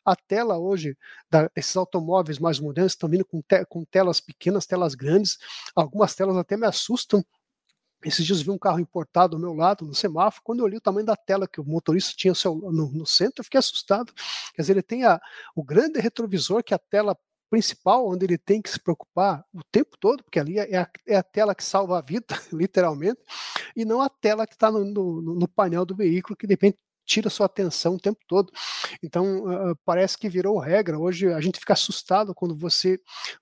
a 0.05 0.15
tela 0.15 0.57
hoje, 0.57 0.97
da, 1.29 1.49
esses 1.55 1.75
automóveis 1.75 2.39
mais 2.39 2.59
modernos 2.59 2.93
estão 2.93 3.09
vindo 3.09 3.25
com, 3.25 3.41
te, 3.41 3.65
com 3.65 3.83
telas 3.83 4.21
pequenas, 4.21 4.65
telas 4.65 4.95
grandes, 4.95 5.37
algumas 5.75 6.15
telas 6.15 6.37
até 6.37 6.55
me 6.55 6.65
assustam, 6.65 7.23
esses 8.03 8.25
dias 8.25 8.41
vi 8.41 8.49
um 8.49 8.57
carro 8.57 8.79
importado 8.79 9.35
ao 9.35 9.41
meu 9.41 9.53
lado, 9.53 9.85
no 9.85 9.93
semáforo, 9.93 10.41
quando 10.43 10.59
eu 10.59 10.65
olhei 10.65 10.77
o 10.77 10.81
tamanho 10.81 11.05
da 11.05 11.15
tela 11.15 11.47
que 11.47 11.61
o 11.61 11.63
motorista 11.63 12.13
tinha 12.15 12.33
no, 12.43 12.91
no 12.91 13.05
centro, 13.05 13.41
eu 13.41 13.43
fiquei 13.43 13.59
assustado. 13.59 14.11
Quer 14.55 14.63
dizer, 14.63 14.73
ele 14.73 14.81
tem 14.81 15.05
a, 15.05 15.21
o 15.55 15.63
grande 15.63 15.99
retrovisor, 15.99 16.63
que 16.63 16.73
a 16.73 16.79
tela 16.79 17.15
principal, 17.51 18.07
onde 18.07 18.25
ele 18.25 18.37
tem 18.37 18.61
que 18.61 18.69
se 18.69 18.79
preocupar 18.79 19.45
o 19.53 19.59
tempo 19.69 19.97
todo, 19.99 20.23
porque 20.23 20.39
ali 20.39 20.57
é 20.57 20.77
a, 20.77 20.89
é 21.05 21.17
a 21.17 21.23
tela 21.23 21.53
que 21.53 21.63
salva 21.63 21.99
a 21.99 22.01
vida, 22.01 22.27
literalmente, 22.51 23.19
e 23.75 23.83
não 23.83 24.01
a 24.01 24.09
tela 24.09 24.47
que 24.47 24.53
está 24.53 24.71
no, 24.71 24.85
no, 24.85 25.21
no, 25.21 25.47
painel 25.49 25.85
do 25.85 25.93
veículo, 25.93 26.37
que 26.37 26.47
de 26.47 26.53
repente 26.53 26.79
tira 27.05 27.29
sua 27.29 27.47
atenção 27.47 27.95
o 27.95 27.99
tempo 27.99 28.21
todo. 28.25 28.53
Então, 29.03 29.71
uh, 29.71 29.75
parece 29.83 30.17
que 30.17 30.29
virou 30.29 30.57
regra. 30.59 30.97
Hoje 30.97 31.27
a 31.33 31.41
gente 31.41 31.59
fica 31.59 31.73
assustado 31.73 32.33
quando 32.33 32.55
você 32.55 32.97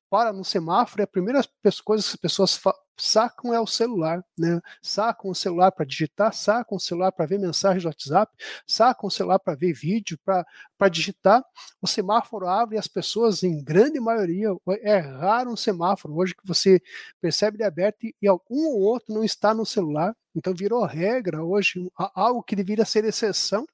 para 0.10 0.34
no 0.34 0.44
semáforo 0.44 1.02
e 1.02 1.04
a 1.04 1.08
primeira 1.08 1.42
coisa 1.84 2.04
que 2.04 2.10
as 2.10 2.16
pessoas 2.16 2.60
sacam 3.00 3.54
é 3.54 3.60
o 3.60 3.68
celular, 3.68 4.24
né? 4.38 4.62
Sacam 4.82 5.32
o 5.32 5.36
celular 5.36 5.72
para 5.72 5.86
digitar, 5.86 6.34
sacam 6.34 6.78
o 6.78 6.80
celular 6.80 7.12
para 7.12 7.26
ver 7.26 7.40
mensagem 7.40 7.82
do 7.82 7.88
WhatsApp, 7.88 8.32
sacam 8.68 9.08
o 9.08 9.12
celular 9.12 9.40
para 9.40 9.56
ver 9.56 9.74
vídeo, 9.74 10.20
para 10.24 10.90
digitar. 10.90 11.44
O 11.82 11.88
semáforo 11.88 12.48
abre 12.48 12.76
e 12.76 12.80
as 12.80 12.88
pessoas, 12.88 13.44
em 13.44 13.64
grande 13.64 14.00
maioria, 14.00 14.50
é 14.82 14.98
raro 14.98 15.52
um 15.52 15.56
semáforo 15.56 16.16
hoje 16.16 16.36
que 16.36 16.46
você 16.46 16.82
percebe 17.22 17.58
ele 17.58 17.64
aberto 17.64 18.04
e, 18.04 18.16
e 18.22 18.30
um 18.30 18.68
ou 18.68 18.82
outro 18.82 19.14
não 19.14 19.24
está 19.24 19.54
no 19.54 19.66
celular. 19.66 20.16
Então 20.36 20.54
virou 20.54 20.86
regra 20.86 21.44
hoje, 21.44 21.92
algo 21.98 22.44
que 22.44 22.56
deveria 22.56 22.86
ser 22.86 23.04
exceção, 23.04 23.66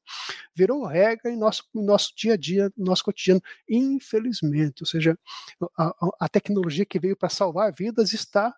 virou 0.55 0.85
regra 0.85 1.29
em 1.29 1.35
nosso, 1.35 1.63
em 1.75 1.83
nosso 1.83 2.13
dia 2.15 2.33
a 2.33 2.37
dia, 2.37 2.71
no 2.77 2.85
nosso 2.85 3.03
cotidiano, 3.03 3.41
infelizmente. 3.69 4.81
Ou 4.81 4.87
seja, 4.87 5.17
a, 5.77 5.93
a 6.19 6.24
tecnologia 6.29 6.85
que 6.85 6.99
veio 6.99 7.15
para 7.15 7.29
salvar 7.29 7.73
vidas 7.73 8.13
está 8.13 8.53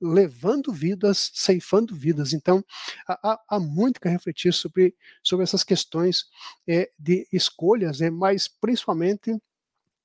levando 0.00 0.72
vidas, 0.72 1.30
ceifando 1.32 1.94
vidas. 1.94 2.32
Então, 2.32 2.64
há, 3.06 3.40
há 3.48 3.60
muito 3.60 4.00
que 4.00 4.08
refletir 4.08 4.52
sobre, 4.52 4.96
sobre 5.22 5.44
essas 5.44 5.62
questões 5.62 6.24
é, 6.66 6.90
de 6.98 7.26
escolhas, 7.32 8.00
é, 8.00 8.10
mas 8.10 8.48
principalmente 8.48 9.40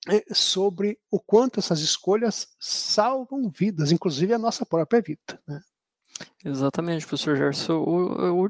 é, 0.08 0.23
sobre 0.34 0.99
o 1.10 1.19
quanto 1.19 1.60
essas 1.60 1.80
escolhas 1.80 2.47
salvam 2.60 3.49
vidas, 3.49 3.91
inclusive 3.91 4.34
a 4.34 4.38
nossa 4.38 4.65
própria 4.65 5.01
vida. 5.01 5.41
Né? 5.47 5.60
Exatamente, 6.43 7.06
professor 7.06 7.36
Gerson. 7.36 7.73
Eu, 7.73 8.25
eu, 8.25 8.49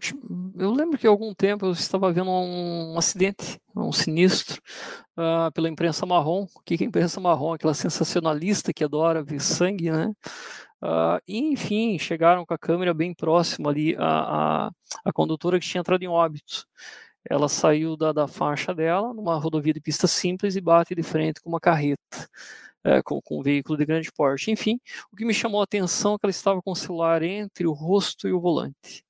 eu, 0.60 0.71
lembro 0.71 0.97
que 0.97 1.08
há 1.08 1.10
algum 1.10 1.34
tempo 1.34 1.65
eu 1.65 1.71
estava 1.71 2.12
vendo 2.12 2.30
um, 2.30 2.97
acidente, 2.97 3.60
um 3.75 3.91
sinistro, 3.91 4.62
uh, 5.17 5.51
pela 5.51 5.69
imprensa 5.69 6.06
marrom. 6.06 6.47
O 6.56 6.62
que 6.63 6.75
é 6.75 6.86
a 6.86 6.88
imprensa 6.88 7.19
marrom? 7.19 7.53
Aquela 7.53 7.73
sensacionalista 7.73 8.71
que 8.73 8.84
adora 8.84 9.23
ver 9.23 9.41
sangue, 9.41 9.91
né? 9.91 10.12
Uh, 10.82 11.19
e, 11.27 11.39
enfim, 11.39 11.97
chegaram 11.97 12.45
com 12.45 12.53
a 12.53 12.58
câmera 12.58 12.93
bem 12.93 13.13
próximo 13.13 13.67
ali 13.67 13.95
a, 13.97 14.67
a, 14.67 14.71
a 15.06 15.13
condutora 15.13 15.60
que 15.60 15.65
tinha 15.65 15.80
entrado 15.80 16.03
em 16.03 16.08
óbito. 16.08 16.65
Ela 17.30 17.49
saiu 17.49 17.97
da, 17.97 18.12
da 18.13 18.27
faixa 18.27 18.73
dela, 18.73 19.13
numa 19.13 19.38
rodovia 19.38 19.73
de 19.73 19.82
pista 19.82 20.08
simples, 20.08 20.56
e 20.56 20.62
bate 20.62 20.95
de 20.95 21.03
frente 21.03 21.41
com 21.41 21.49
uma 21.49 21.60
carreta. 21.60 22.30
É, 22.88 23.02
com, 23.04 23.21
com, 23.21 23.39
um 23.39 23.43
veículo 23.43 23.78
de 23.78 23.86
grande 23.86 24.10
porte. 24.13 24.50
Enfim, 24.50 24.80
o 25.12 25.15
que 25.17 25.26
me 25.26 25.34
chamou 25.34 25.60
a 25.60 25.65
atenção 25.65 26.15
é 26.15 26.17
que 26.17 26.26
ela 26.26 26.32
estava 26.32 26.62
com 26.62 26.71
o 26.71 26.76
celular 26.76 27.21
entre 27.21 27.67
o 27.67 27.73
rosto 27.73 28.30
e 28.30 28.32
o 28.32 28.39
volante. 28.39 29.04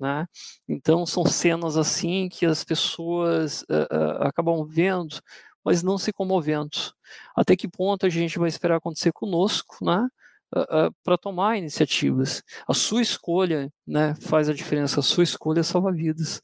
Né? 0.00 0.26
Então, 0.68 1.06
são 1.06 1.24
cenas 1.24 1.76
assim 1.76 2.28
que 2.28 2.44
as 2.44 2.64
pessoas 2.64 3.62
uh, 3.62 3.94
uh, 3.94 4.26
acabam 4.26 4.64
vendo, 4.66 5.20
mas 5.64 5.84
não 5.84 5.98
se 5.98 6.12
comovendo. 6.12 6.76
Até 7.36 7.54
que 7.54 7.68
ponto 7.68 8.04
a 8.06 8.08
gente 8.08 8.40
vai 8.40 8.48
esperar 8.48 8.78
acontecer 8.78 9.12
conosco, 9.12 9.76
né? 9.84 10.08
uh, 10.56 10.92
para 11.02 11.16
tomar 11.16 11.58
iniciativas. 11.58 12.42
A 12.66 12.74
sua 12.74 13.02
escolha 13.02 13.72
né, 13.86 14.14
faz 14.20 14.48
a 14.48 14.54
diferença, 14.54 15.00
a 15.00 15.02
sua 15.02 15.24
escolha 15.24 15.62
salva 15.62 15.92
vidas. 15.92 16.40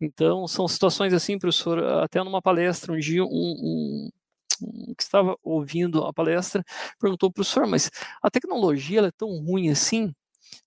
Então, 0.00 0.46
são 0.46 0.68
situações 0.68 1.12
assim, 1.12 1.38
professor, 1.38 1.82
até 2.02 2.22
numa 2.22 2.42
palestra, 2.42 2.92
um 2.92 2.98
dia, 2.98 3.24
um, 3.24 3.28
um 3.28 4.10
que 4.96 5.02
estava 5.02 5.36
ouvindo 5.42 6.04
a 6.04 6.12
palestra 6.12 6.64
perguntou, 7.00 7.32
professor, 7.32 7.66
mas 7.66 7.90
a 8.22 8.30
tecnologia 8.30 9.00
é 9.00 9.10
tão 9.10 9.28
ruim 9.44 9.70
assim? 9.70 10.14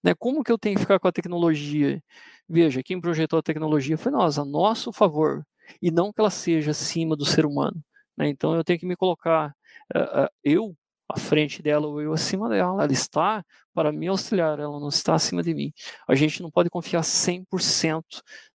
Né, 0.04 0.14
como 0.14 0.44
que 0.44 0.52
eu 0.52 0.58
tenho 0.58 0.76
que 0.76 0.82
ficar 0.82 1.00
com 1.00 1.08
a 1.08 1.12
tecnologia? 1.12 2.02
Veja, 2.48 2.84
quem 2.84 3.00
projetou 3.00 3.40
a 3.40 3.44
tecnologia 3.44 3.98
foi 3.98 4.12
nós, 4.12 4.38
a 4.38 4.46
nosso 4.46 4.92
favor, 4.92 5.46
e 5.82 5.92
não 5.92 6.12
que 6.12 6.20
ela 6.20 6.30
seja 6.30 6.72
acima 6.72 7.16
do 7.16 7.26
ser 7.26 7.46
humano. 7.46 7.84
Né? 8.18 8.30
Então 8.30 8.56
eu 8.56 8.64
tenho 8.64 8.80
que 8.80 8.86
me 8.86 8.96
colocar, 8.96 9.56
uh, 9.96 10.26
uh, 10.26 10.30
eu 10.44 10.76
à 11.10 11.18
frente 11.20 11.62
dela 11.62 11.88
ou 11.88 12.02
eu 12.02 12.14
acima 12.14 12.48
dela. 12.48 12.84
Ela 12.84 12.94
está 12.94 13.44
para 13.74 13.92
me 13.92 14.08
auxiliar, 14.08 14.60
ela 14.60 14.80
não 14.80 14.90
está 14.90 15.16
acima 15.16 15.42
de 15.42 15.54
mim. 15.54 15.74
A 16.08 16.14
gente 16.16 16.42
não 16.42 16.52
pode 16.52 16.70
confiar 16.70 17.02
100% 17.04 18.04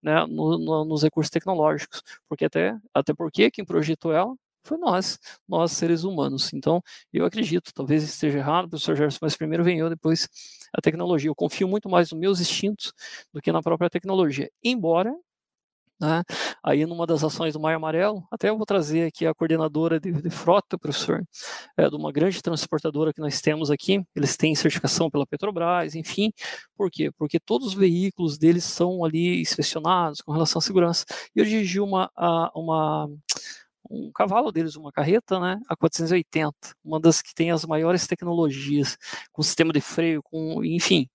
né, 0.03 0.27
no, 0.27 0.59
no, 0.59 0.85
nos 0.85 1.03
recursos 1.03 1.31
tecnológicos, 1.31 2.03
porque 2.29 2.45
até, 2.45 2.77
até 2.95 3.15
porque 3.15 3.51
quem 3.51 3.65
projetou 3.65 4.13
ela 4.13 4.35
foi 4.63 4.79
nós, 4.79 5.19
nós 5.49 5.73
seres 5.73 6.05
humanos. 6.05 6.53
Então, 6.53 6.83
eu 7.13 7.25
acredito, 7.25 7.73
talvez 7.75 8.03
esteja 8.03 8.39
errado, 8.39 8.69
professor 8.69 8.97
Gerson, 8.97 9.19
mas 9.23 9.37
primeiro 9.37 9.65
vem 9.65 9.79
eu, 9.79 9.91
depois 9.91 10.29
a 10.73 10.81
tecnologia. 10.81 11.29
Eu 11.29 11.35
confio 11.35 11.69
muito 11.69 11.89
mais 11.89 12.11
nos 12.11 12.21
meus 12.21 12.41
instintos 12.41 12.93
do 13.33 13.41
que 13.41 13.53
na 13.53 13.63
própria 13.63 13.91
tecnologia. 13.91 14.51
Embora 14.63 15.15
né? 16.03 16.25
Aí, 16.65 16.85
numa 16.85 17.07
das 17.07 17.23
ações 17.23 17.53
do 17.55 17.61
Maio 17.61 17.77
Amarelo, 17.77 18.27
até 18.29 18.49
eu 18.49 18.57
vou 18.57 18.67
trazer 18.67 19.07
aqui 19.07 19.25
a 19.25 19.33
coordenadora 19.33 20.01
de, 20.01 20.11
de 20.11 20.31
frota, 20.31 20.77
professor, 20.77 21.23
é, 21.77 21.89
de 21.89 21.95
uma 21.95 22.11
grande 22.11 22.43
transportadora 22.43 23.13
que 23.13 23.21
nós 23.21 23.41
temos 23.41 23.71
aqui. 23.71 24.03
Eles 24.13 24.37
têm 24.37 24.53
certificação 24.57 25.09
pela 25.09 25.25
Petrobras, 25.25 25.95
enfim. 25.95 26.33
Por 26.77 26.91
quê? 26.91 27.13
Porque 27.17 27.39
todos 27.39 27.69
os 27.69 27.75
veículos 27.75 28.37
deles 28.37 28.65
são 28.65 29.05
ali 29.05 29.41
inspecionados 29.41 30.21
com 30.21 30.33
relação 30.33 30.59
à 30.59 30.63
segurança. 30.63 31.05
E 31.37 31.39
eu 31.39 31.45
dirigi 31.45 31.79
uma, 31.79 32.11
uma 32.53 33.09
um 33.93 34.11
cavalo 34.13 34.51
deles, 34.51 34.77
uma 34.77 34.91
carreta, 34.91 35.39
né, 35.39 35.61
a 35.69 35.77
480, 35.77 36.55
uma 36.85 36.99
das 37.01 37.21
que 37.23 37.35
tem 37.35 37.51
as 37.51 37.65
maiores 37.65 38.07
tecnologias, 38.07 38.97
com 39.31 39.43
sistema 39.43 39.73
de 39.73 39.81
freio, 39.81 40.23
com, 40.23 40.65
enfim, 40.65 41.09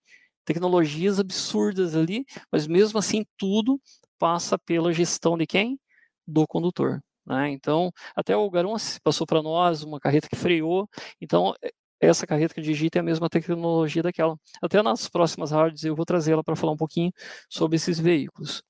tecnologias 0.45 1.19
absurdas 1.19 1.95
ali, 1.95 2.25
mas 2.51 2.67
mesmo 2.67 2.99
assim 2.99 3.25
tudo 3.37 3.81
passa 4.19 4.57
pela 4.57 4.93
gestão 4.93 5.37
de 5.37 5.47
quem? 5.47 5.79
Do 6.25 6.47
condutor. 6.47 7.01
Né? 7.25 7.49
Então, 7.51 7.91
até 8.15 8.35
o 8.37 8.49
Garon 8.49 8.75
passou 9.03 9.27
para 9.27 9.41
nós 9.41 9.83
uma 9.83 9.99
carreta 9.99 10.29
que 10.29 10.35
freou. 10.35 10.89
Então, 11.21 11.53
essa 11.99 12.27
carreta 12.27 12.53
que 12.53 12.61
digita 12.61 12.99
é 12.99 13.01
a 13.01 13.03
mesma 13.03 13.29
tecnologia 13.29 14.03
daquela. 14.03 14.37
Até 14.61 14.81
nas 14.81 15.09
próximas 15.09 15.51
rádios 15.51 15.83
eu 15.83 15.95
vou 15.95 16.05
trazê-la 16.05 16.43
para 16.43 16.55
falar 16.55 16.73
um 16.73 16.77
pouquinho 16.77 17.11
sobre 17.49 17.75
esses 17.75 17.99
veículos. 17.99 18.63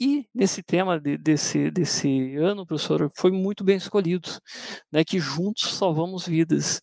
E 0.00 0.26
nesse 0.34 0.62
tema 0.62 0.98
de, 0.98 1.18
desse, 1.18 1.70
desse 1.70 2.34
ano, 2.36 2.66
professor, 2.66 3.10
foi 3.14 3.30
muito 3.30 3.62
bem 3.62 3.76
escolhido, 3.76 4.30
né, 4.90 5.04
que 5.04 5.18
juntos 5.20 5.74
salvamos 5.76 6.26
vidas. 6.26 6.80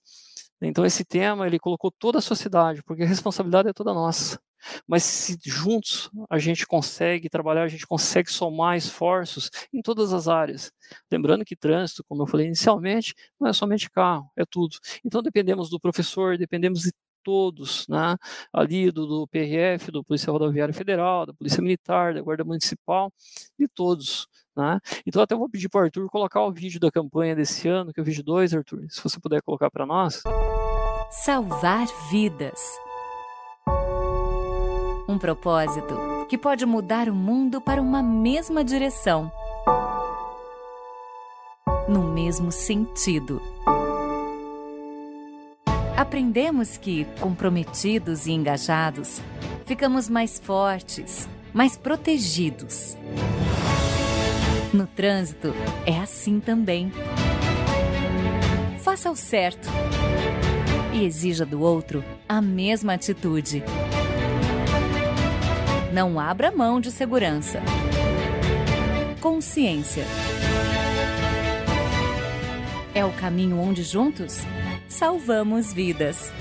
Então 0.62 0.86
esse 0.86 1.04
tema 1.04 1.48
ele 1.48 1.60
colocou 1.60 1.92
toda 1.92 2.20
a 2.20 2.22
sociedade, 2.22 2.84
porque 2.84 3.04
a 3.04 3.08
responsabilidade 3.08 3.70
é 3.70 3.74
toda 3.74 3.94
nossa. 3.94 4.40
Mas 4.88 5.04
se 5.04 5.38
juntos 5.46 6.10
a 6.30 6.38
gente 6.40 6.66
consegue 6.66 7.30
trabalhar, 7.30 7.64
a 7.64 7.68
gente 7.68 7.88
consegue 7.88 8.32
somar 8.32 8.78
esforços 8.78 9.50
em 9.74 9.82
todas 9.82 10.14
as 10.14 10.28
áreas. 10.28 10.72
Lembrando 11.12 11.46
que 11.46 11.56
trânsito, 11.56 12.04
como 12.08 12.24
eu 12.24 12.28
falei 12.28 12.48
inicialmente, 12.48 13.14
não 13.40 13.48
é 13.50 13.54
somente 13.54 13.90
carro, 13.90 14.30
é 14.36 14.44
tudo. 14.46 14.78
Então 15.06 15.22
dependemos 15.22 15.70
do 15.70 15.80
professor, 15.80 16.38
dependemos 16.38 16.82
de 16.82 16.92
todos, 17.28 17.86
né? 17.90 18.16
ali 18.54 18.90
do, 18.90 19.06
do 19.06 19.28
PRF, 19.28 19.92
do 19.92 20.02
Polícia 20.02 20.32
Rodoviária 20.32 20.74
Federal, 20.74 21.26
da 21.26 21.34
Polícia 21.34 21.62
Militar, 21.62 22.14
da 22.14 22.22
Guarda 22.22 22.46
Municipal, 22.46 23.12
de 23.60 23.68
todos. 23.68 24.30
Né? 24.56 24.80
Então 25.06 25.22
até 25.22 25.36
vou 25.36 25.50
pedir 25.50 25.68
para 25.68 25.82
o 25.82 25.84
Arthur 25.84 26.10
colocar 26.10 26.42
o 26.46 26.54
vídeo 26.54 26.80
da 26.80 26.90
campanha 26.90 27.36
desse 27.36 27.68
ano, 27.68 27.92
que 27.92 28.00
é 28.00 28.02
o 28.02 28.06
vídeo 28.06 28.24
2, 28.24 28.54
Arthur, 28.54 28.86
se 28.88 29.04
você 29.04 29.20
puder 29.20 29.42
colocar 29.42 29.70
para 29.70 29.86
nós. 29.86 30.24
Salvar 31.12 31.86
vidas. 32.10 32.62
Um 35.06 35.18
propósito 35.18 35.98
que 36.30 36.38
pode 36.38 36.66
mudar 36.66 37.10
o 37.10 37.16
mundo 37.16 37.60
para 37.60 37.82
uma 37.82 38.02
mesma 38.02 38.64
direção. 38.64 39.30
No 41.90 42.04
mesmo 42.04 42.54
sentido. 42.54 43.42
Aprendemos 45.98 46.78
que, 46.78 47.08
comprometidos 47.20 48.28
e 48.28 48.32
engajados, 48.32 49.20
ficamos 49.66 50.08
mais 50.08 50.38
fortes, 50.38 51.28
mais 51.52 51.76
protegidos. 51.76 52.96
No 54.72 54.86
trânsito, 54.86 55.56
é 55.88 55.98
assim 55.98 56.40
também. 56.40 56.92
Faça 58.84 59.10
o 59.10 59.16
certo 59.16 59.68
e 60.94 61.04
exija 61.04 61.44
do 61.44 61.62
outro 61.62 62.04
a 62.30 62.40
mesma 62.44 62.94
atitude. 62.94 63.64
Não 65.92 66.20
abra 66.20 66.52
mão 66.52 66.80
de 66.80 66.92
segurança. 66.92 67.60
Consciência. 69.20 70.04
É 72.94 73.04
o 73.04 73.12
caminho 73.14 73.60
onde 73.60 73.82
juntos 73.82 74.46
salvamos 74.98 75.72
vidas. 75.72 76.34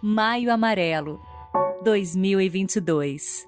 Maio 0.00 0.50
Amarelo 0.50 1.20
2022 1.84 3.46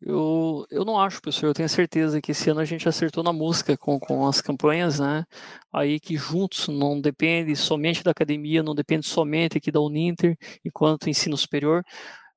Eu, 0.00 0.64
eu 0.70 0.84
não 0.84 0.98
acho, 0.98 1.20
pessoal, 1.20 1.50
eu 1.50 1.54
tenho 1.54 1.68
certeza 1.68 2.20
que 2.22 2.30
esse 2.30 2.48
ano 2.48 2.60
a 2.60 2.64
gente 2.64 2.88
acertou 2.88 3.22
na 3.22 3.32
música 3.32 3.76
com, 3.76 3.98
com 3.98 4.26
as 4.26 4.40
campanhas, 4.40 4.98
né? 5.00 5.24
Aí 5.70 6.00
que 6.00 6.16
juntos 6.16 6.68
não 6.68 6.98
depende 7.00 7.54
somente 7.54 8.02
da 8.02 8.12
academia, 8.12 8.62
não 8.62 8.74
depende 8.74 9.04
somente 9.04 9.58
aqui 9.58 9.70
da 9.70 9.80
Uninter, 9.80 10.36
enquanto 10.64 11.10
ensino 11.10 11.36
superior, 11.36 11.82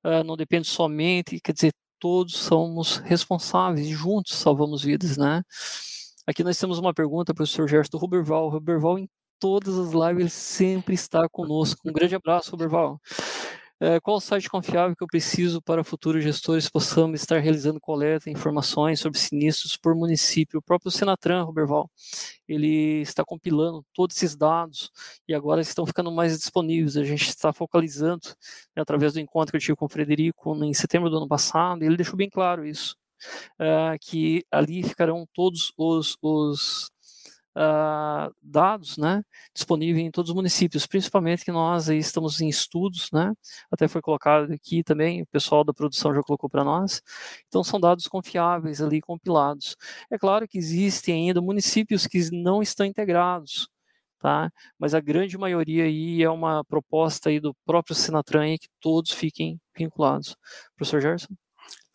uh, 0.04 0.24
não 0.24 0.36
depende 0.36 0.66
somente, 0.66 1.40
quer 1.40 1.52
dizer, 1.52 1.72
todos 2.00 2.36
somos 2.36 2.96
responsáveis 2.96 3.86
e 3.86 3.92
juntos 3.92 4.34
salvamos 4.34 4.82
vidas, 4.82 5.16
né? 5.16 5.42
Aqui 6.26 6.42
nós 6.42 6.58
temos 6.58 6.78
uma 6.78 6.94
pergunta 6.94 7.34
para 7.34 7.42
o 7.42 7.46
professor 7.46 7.68
Gerson 7.68 7.98
Ruberval. 7.98 8.48
Ruberval, 8.48 8.98
em 8.98 9.08
todas 9.38 9.78
as 9.78 9.92
lives, 9.92 10.20
ele 10.20 10.30
sempre 10.30 10.94
está 10.94 11.28
conosco. 11.28 11.88
Um 11.88 11.92
grande 11.92 12.14
abraço, 12.14 12.50
Ruberval. 12.50 13.00
É, 13.82 13.98
qual 13.98 14.18
o 14.18 14.20
site 14.20 14.46
confiável 14.50 14.94
que 14.94 15.02
eu 15.02 15.06
preciso 15.06 15.62
para 15.62 15.82
futuros 15.82 16.22
gestores 16.22 16.68
possamos 16.68 17.18
estar 17.18 17.38
realizando 17.38 17.80
coleta 17.80 18.26
de 18.26 18.30
informações 18.30 19.00
sobre 19.00 19.18
sinistros 19.18 19.74
por 19.74 19.94
município? 19.94 20.58
O 20.58 20.62
próprio 20.62 20.90
Senatran, 20.90 21.44
Roberval, 21.44 21.90
ele 22.46 23.00
está 23.00 23.24
compilando 23.24 23.82
todos 23.94 24.14
esses 24.16 24.36
dados 24.36 24.90
e 25.26 25.32
agora 25.32 25.62
estão 25.62 25.86
ficando 25.86 26.12
mais 26.12 26.38
disponíveis. 26.38 26.94
A 26.98 27.04
gente 27.04 27.26
está 27.26 27.54
focalizando 27.54 28.28
né, 28.76 28.82
através 28.82 29.14
do 29.14 29.20
encontro 29.20 29.50
que 29.50 29.56
eu 29.56 29.60
tive 29.60 29.76
com 29.76 29.86
o 29.86 29.88
Frederico 29.88 30.54
em 30.62 30.74
setembro 30.74 31.08
do 31.08 31.16
ano 31.16 31.28
passado, 31.28 31.82
e 31.82 31.86
ele 31.86 31.96
deixou 31.96 32.16
bem 32.16 32.28
claro 32.28 32.66
isso, 32.66 32.96
é, 33.58 33.96
que 33.98 34.44
ali 34.50 34.82
ficarão 34.82 35.26
todos 35.32 35.72
os, 35.78 36.18
os 36.20 36.90
uh, 37.56 38.34
dados 38.42 38.96
né, 38.96 39.22
disponíveis 39.54 40.06
em 40.06 40.10
todos 40.10 40.30
os 40.30 40.34
municípios, 40.34 40.86
principalmente 40.86 41.44
que 41.44 41.52
nós 41.52 41.88
estamos 41.88 42.40
em 42.40 42.48
estudos, 42.48 43.08
né, 43.12 43.32
até 43.70 43.88
foi 43.88 44.00
colocado 44.00 44.52
aqui 44.52 44.82
também, 44.82 45.22
o 45.22 45.26
pessoal 45.26 45.64
da 45.64 45.72
produção 45.72 46.14
já 46.14 46.22
colocou 46.22 46.48
para 46.48 46.64
nós, 46.64 47.02
então 47.48 47.62
são 47.64 47.80
dados 47.80 48.06
confiáveis 48.06 48.80
ali 48.80 49.00
compilados. 49.00 49.76
É 50.10 50.18
claro 50.18 50.46
que 50.48 50.58
existem 50.58 51.28
ainda 51.28 51.40
municípios 51.40 52.06
que 52.06 52.30
não 52.32 52.62
estão 52.62 52.86
integrados, 52.86 53.68
tá? 54.20 54.50
Mas 54.78 54.94
a 54.94 55.00
grande 55.00 55.38
maioria 55.38 55.84
aí 55.84 56.22
é 56.22 56.30
uma 56.30 56.64
proposta 56.64 57.30
aí 57.30 57.40
do 57.40 57.54
próprio 57.66 57.94
Senatran 57.94 58.56
que 58.58 58.68
todos 58.80 59.12
fiquem 59.12 59.60
vinculados. 59.76 60.36
Professor 60.76 61.00
Gerson? 61.00 61.34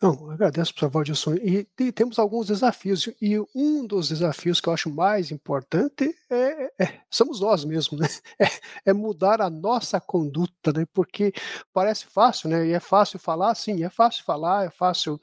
Não, 0.00 0.30
agradeço, 0.30 0.74
professor 0.74 0.90
Valdilson. 0.90 1.34
E, 1.36 1.66
e, 1.80 1.90
temos 1.90 2.18
alguns 2.18 2.48
desafios, 2.48 3.08
e 3.20 3.38
um 3.54 3.86
dos 3.86 4.10
desafios 4.10 4.60
que 4.60 4.68
eu 4.68 4.74
acho 4.74 4.90
mais 4.90 5.30
importante 5.30 6.14
é, 6.28 6.70
é 6.78 7.00
somos 7.10 7.40
nós 7.40 7.64
mesmos, 7.64 8.00
né? 8.00 8.08
É, 8.38 8.90
é, 8.90 8.92
mudar 8.92 9.40
a 9.40 9.48
nossa 9.48 9.98
conduta, 9.98 10.70
né? 10.70 10.86
Porque 10.92 11.32
parece 11.72 12.06
fácil, 12.06 12.50
né? 12.50 12.66
E 12.66 12.72
é 12.72 12.80
fácil 12.80 13.18
falar, 13.18 13.54
sim, 13.54 13.84
é 13.84 13.88
fácil 13.88 14.22
falar, 14.24 14.66
é 14.66 14.70
fácil 14.70 15.18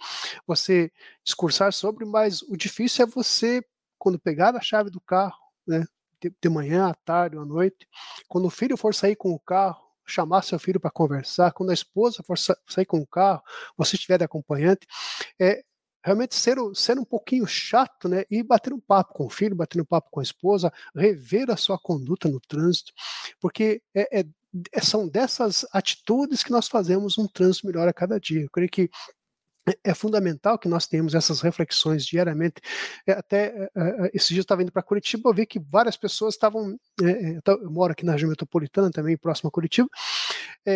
você 0.47 0.91
discursar 1.23 1.71
sobre, 1.71 2.03
mas 2.03 2.41
o 2.41 2.57
difícil 2.57 3.05
é 3.05 3.07
você, 3.07 3.63
quando 3.99 4.17
pegar 4.19 4.55
a 4.55 4.61
chave 4.61 4.89
do 4.89 4.99
carro, 4.99 5.37
né? 5.67 5.85
De, 6.19 6.33
de 6.41 6.49
manhã, 6.49 6.87
à 6.87 6.95
tarde, 6.95 7.37
à 7.37 7.45
noite, 7.45 7.87
quando 8.27 8.45
o 8.45 8.49
filho 8.49 8.75
for 8.77 8.95
sair 8.95 9.15
com 9.15 9.31
o 9.33 9.39
carro, 9.39 9.92
chamar 10.05 10.43
seu 10.43 10.59
filho 10.59 10.79
para 10.79 10.91
conversar, 10.91 11.51
quando 11.51 11.69
a 11.69 11.73
esposa 11.73 12.23
for 12.23 12.37
sair 12.37 12.85
com 12.85 12.99
o 12.99 13.07
carro, 13.07 13.41
você 13.77 13.95
estiver 13.95 14.17
de 14.17 14.23
acompanhante, 14.23 14.85
é 15.39 15.63
realmente 16.03 16.35
ser, 16.35 16.57
ser 16.75 16.99
um 16.99 17.05
pouquinho 17.05 17.47
chato, 17.47 18.09
né? 18.09 18.25
E 18.29 18.43
bater 18.43 18.73
um 18.73 18.79
papo 18.79 19.13
com 19.13 19.25
o 19.25 19.29
filho, 19.29 19.55
bater 19.55 19.81
um 19.81 19.85
papo 19.85 20.09
com 20.11 20.19
a 20.19 20.23
esposa, 20.23 20.71
rever 20.93 21.49
a 21.49 21.55
sua 21.55 21.79
conduta 21.79 22.27
no 22.27 22.41
trânsito, 22.41 22.91
porque 23.39 23.81
é, 23.95 24.19
é, 24.19 24.25
são 24.81 25.07
dessas 25.07 25.65
atitudes 25.71 26.43
que 26.43 26.51
nós 26.51 26.67
fazemos 26.67 27.17
um 27.17 27.27
trânsito 27.27 27.67
melhor 27.67 27.87
a 27.87 27.93
cada 27.93 28.19
dia. 28.19 28.41
Eu 28.41 28.49
creio 28.49 28.69
que 28.69 28.89
é, 29.67 29.91
é 29.91 29.93
fundamental 29.93 30.57
que 30.57 30.67
nós 30.67 30.87
tenhamos 30.87 31.15
essas 31.15 31.41
reflexões 31.41 32.05
diariamente. 32.05 32.61
É, 33.07 33.13
até 33.13 33.47
é, 33.47 33.69
é, 33.75 34.11
esse 34.13 34.29
dia 34.29 34.39
eu 34.39 34.43
estava 34.43 34.61
indo 34.61 34.71
para 34.71 34.83
Curitiba, 34.83 35.29
eu 35.29 35.33
vi 35.33 35.45
que 35.45 35.59
várias 35.59 35.97
pessoas 35.97 36.33
estavam. 36.33 36.77
É, 37.01 37.39
eu 37.45 37.71
moro 37.71 37.93
aqui 37.93 38.05
na 38.05 38.13
região 38.13 38.29
metropolitana, 38.29 38.91
também 38.91 39.17
próximo 39.17 39.47
a 39.47 39.51
Curitiba. 39.51 39.87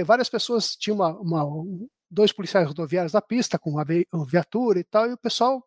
várias 0.05 0.29
pessoas 0.29 0.75
tinham 0.75 0.95
uma, 0.95 1.11
uma, 1.19 1.65
dois 2.09 2.31
policiais 2.31 2.67
rodoviários 2.67 3.13
na 3.13 3.21
pista 3.21 3.59
com 3.59 3.71
uma 3.71 3.85
viatura 4.25 4.79
e 4.79 4.83
tal, 4.83 5.09
e 5.09 5.13
o 5.13 5.17
pessoal 5.17 5.63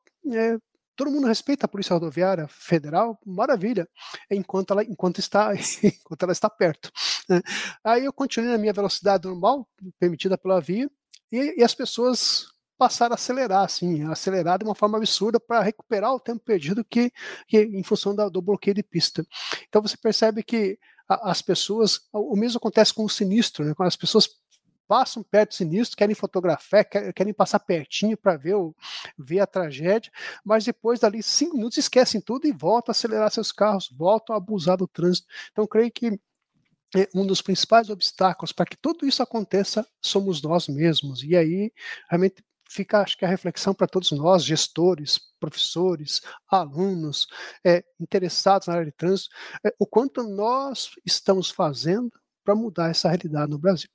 todo 0.97 1.11
mundo 1.11 1.27
respeita 1.27 1.65
a 1.65 1.69
Polícia 1.69 1.95
Rodoviária 1.95 2.47
Federal, 2.49 3.19
maravilha, 3.25 3.89
enquanto 4.31 4.73
ela, 4.73 4.85
enquanto 4.85 5.19
está, 5.19 5.51
enquanto 5.83 6.23
ela 6.25 6.33
está 6.33 6.51
perto. 6.51 6.91
Né? 7.27 7.41
Aí 7.83 8.05
eu 8.05 8.13
continuei 8.13 8.51
na 8.51 8.59
minha 8.59 8.73
velocidade 8.73 9.27
normal, 9.27 9.67
permitida 9.99 10.37
pela 10.37 10.61
via, 10.61 10.91
e, 11.33 11.61
e 11.61 11.65
as 11.65 11.75
pessoas 11.75 12.49
passaram 12.81 13.13
a 13.13 13.17
acelerar, 13.17 13.65
assim, 13.65 14.05
acelerar 14.05 14.59
de 14.59 14.65
uma 14.65 14.75
forma 14.75 14.97
absurda 14.97 15.39
para 15.39 15.61
recuperar 15.61 16.15
o 16.15 16.19
tempo 16.19 16.41
perdido 16.43 16.83
que, 16.83 17.13
que 17.47 17.59
em 17.61 17.83
função 17.83 18.15
da, 18.17 18.27
do 18.31 18.41
bloqueio 18.41 18.75
de 18.75 18.83
pista. 18.83 19.23
Então 19.69 19.83
você 19.83 19.99
percebe 19.99 20.43
que 20.43 20.79
a, 21.07 21.31
as 21.31 21.43
pessoas, 21.43 22.09
o 22.11 22.35
mesmo 22.35 22.57
acontece 22.57 22.95
com 22.95 23.05
o 23.05 23.11
sinistro, 23.11 23.67
né? 23.67 23.75
Quando 23.75 23.89
as 23.89 23.97
pessoas 23.97 24.31
passam 24.89 25.23
perto 25.23 25.51
do 25.51 25.57
sinistro, 25.57 25.95
querem 25.95 26.15
fotografar, 26.15 26.87
querem 27.15 27.35
passar 27.35 27.59
pertinho 27.61 28.17
para 28.17 28.39
ver, 28.39 28.57
ver 29.19 29.41
a 29.41 29.47
tragédia, 29.47 30.11
mas 30.43 30.65
depois 30.65 30.99
dali 30.99 31.23
cinco 31.23 31.57
minutos 31.57 31.77
esquecem 31.77 32.19
tudo 32.19 32.47
e 32.47 32.53
voltam 32.53 32.91
a 32.91 32.93
acelerar 32.93 33.31
seus 33.31 33.53
carros, 33.53 33.91
voltam 33.93 34.35
a 34.35 34.39
abusar 34.39 34.79
do 34.79 34.89
trânsito. 34.89 35.29
Então 35.53 35.67
creio 35.67 35.93
que 35.93 36.19
é, 36.97 37.09
um 37.15 37.27
dos 37.27 37.43
principais 37.43 37.91
obstáculos 37.91 38.53
para 38.53 38.65
que 38.65 38.77
tudo 38.77 39.07
isso 39.07 39.23
aconteça 39.23 39.87
somos 40.01 40.41
nós 40.41 40.67
mesmos. 40.67 41.23
E 41.23 41.37
aí, 41.37 41.71
realmente, 42.09 42.43
fica, 42.71 43.01
acho 43.01 43.19
que 43.19 43.25
a 43.25 43.29
reflexão 43.29 43.75
para 43.75 43.89
todos 43.89 44.13
nós, 44.13 44.45
gestores, 44.45 45.19
professores, 45.41 46.23
alunos, 46.49 47.27
é, 47.65 47.85
interessados 47.99 48.69
na 48.69 48.75
área 48.75 48.87
de 48.87 48.93
trânsito, 48.93 49.31
é, 49.67 49.75
o 49.79 49.85
quanto 49.85 50.23
nós 50.23 50.91
estamos 51.05 51.51
fazendo 51.51 52.13
para 52.45 52.55
mudar 52.55 52.91
essa 52.91 53.09
realidade 53.09 53.51
no 53.51 53.59
Brasil. 53.59 53.91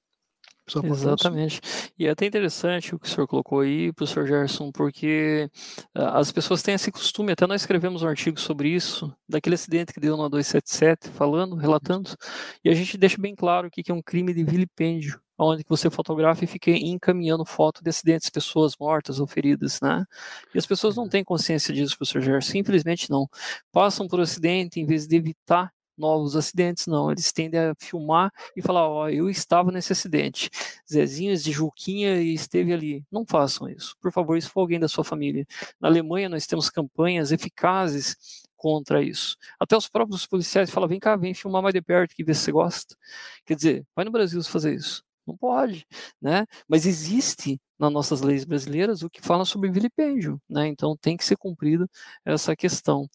Exatamente. 0.84 1.62
E 1.98 2.08
é 2.08 2.10
até 2.10 2.26
interessante 2.26 2.96
o 2.96 3.00
que 3.00 3.08
o 3.08 3.10
senhor 3.10 3.28
colocou 3.28 3.60
aí, 3.60 3.94
professor 3.94 4.26
Gerson, 4.26 4.72
porque 4.72 5.50
uh, 5.96 6.02
as 6.16 6.32
pessoas 6.32 6.62
têm 6.62 6.76
esse 6.76 6.92
costume, 6.92 7.32
até 7.32 7.46
nós 7.46 7.62
escrevemos 7.62 8.02
um 8.04 8.08
artigo 8.08 8.40
sobre 8.40 8.70
isso, 8.70 9.14
daquele 9.30 9.56
acidente 9.56 9.94
que 9.94 10.00
deu 10.00 10.18
na 10.18 10.28
277, 10.28 11.10
falando, 11.10 11.56
relatando, 11.56 12.16
e 12.64 12.70
a 12.70 12.74
gente 12.74 12.98
deixa 12.98 13.22
bem 13.22 13.36
claro 13.36 13.70
que 13.70 13.92
é 13.92 13.94
um 13.94 14.02
crime 14.02 14.34
de 14.34 14.44
vilipêndio 14.44 15.22
onde 15.38 15.64
você 15.68 15.90
fotografa 15.90 16.44
e 16.44 16.48
fica 16.48 16.72
encaminhando 16.72 17.46
foto 17.46 17.84
de 17.84 17.90
acidentes, 17.90 18.30
pessoas 18.30 18.74
mortas 18.80 19.20
ou 19.20 19.28
feridas, 19.28 19.82
né? 19.82 20.06
E 20.54 20.58
as 20.58 20.66
pessoas 20.66 20.96
não 20.96 21.10
têm 21.10 21.24
consciência 21.24 21.74
disso, 21.74 21.98
professor 21.98 22.22
Gerson, 22.22 22.52
simplesmente 22.52 23.10
não. 23.10 23.28
Passam 23.72 24.08
por 24.08 24.20
acidente 24.22 24.80
em 24.80 24.86
vez 24.86 25.08
de 25.08 25.16
evitar 25.16 25.72
novos 25.98 26.36
acidentes, 26.36 26.88
não. 26.88 27.12
Eles 27.12 27.32
tendem 27.32 27.60
a 27.60 27.76
filmar 27.80 28.32
e 28.56 28.62
falar, 28.62 28.88
ó, 28.88 29.10
eu 29.10 29.30
estava 29.30 29.72
nesse 29.72 29.94
acidente. 29.94 30.50
Zezinho 30.92 31.36
de 31.38 31.52
Juquinha 31.52 32.22
esteve 32.22 32.74
ali. 32.74 33.04
Não 33.12 33.26
façam 33.28 33.70
isso. 33.70 33.96
Por 34.02 34.12
favor, 34.12 34.38
isso 34.38 34.50
for 34.50 34.62
alguém 34.62 34.80
da 34.80 34.88
sua 34.88 35.04
família. 35.04 35.46
Na 35.80 35.88
Alemanha, 35.88 36.30
nós 36.30 36.46
temos 36.48 36.70
campanhas 36.70 37.32
eficazes 37.32 38.46
contra 38.56 39.02
isso. 39.04 39.38
Até 39.60 39.78
os 39.78 39.88
próprios 39.88 40.26
policiais 40.26 40.70
falam, 40.70 40.90
vem 40.90 41.00
cá, 41.00 41.16
vem 41.16 41.34
filmar 41.34 41.62
mais 41.62 41.74
de 41.74 41.82
perto 41.82 42.16
que 42.16 42.24
vê 42.24 42.34
se 42.34 42.42
você 42.46 42.52
gosta. 42.52 42.96
Quer 43.46 43.56
dizer, 43.56 43.86
vai 43.96 44.06
no 44.06 44.12
Brasil 44.12 44.42
fazer 44.44 44.74
isso. 44.74 45.04
Não 45.28 45.36
pode, 45.36 45.86
né? 46.22 46.46
Mas 46.68 46.86
existe 46.86 47.60
nas 47.80 47.92
nossas 47.92 48.22
leis 48.22 48.46
brasileiras 48.46 49.02
o 49.02 49.10
que 49.10 49.22
fala 49.22 49.44
sobre 49.46 49.72
vilipêndio, 49.72 50.40
né? 50.50 50.68
Então 50.68 50.96
tem 50.98 51.18
que 51.18 51.26
ser 51.26 51.36
cumprida 51.38 51.88
essa 52.24 52.56
questão. 52.56 53.08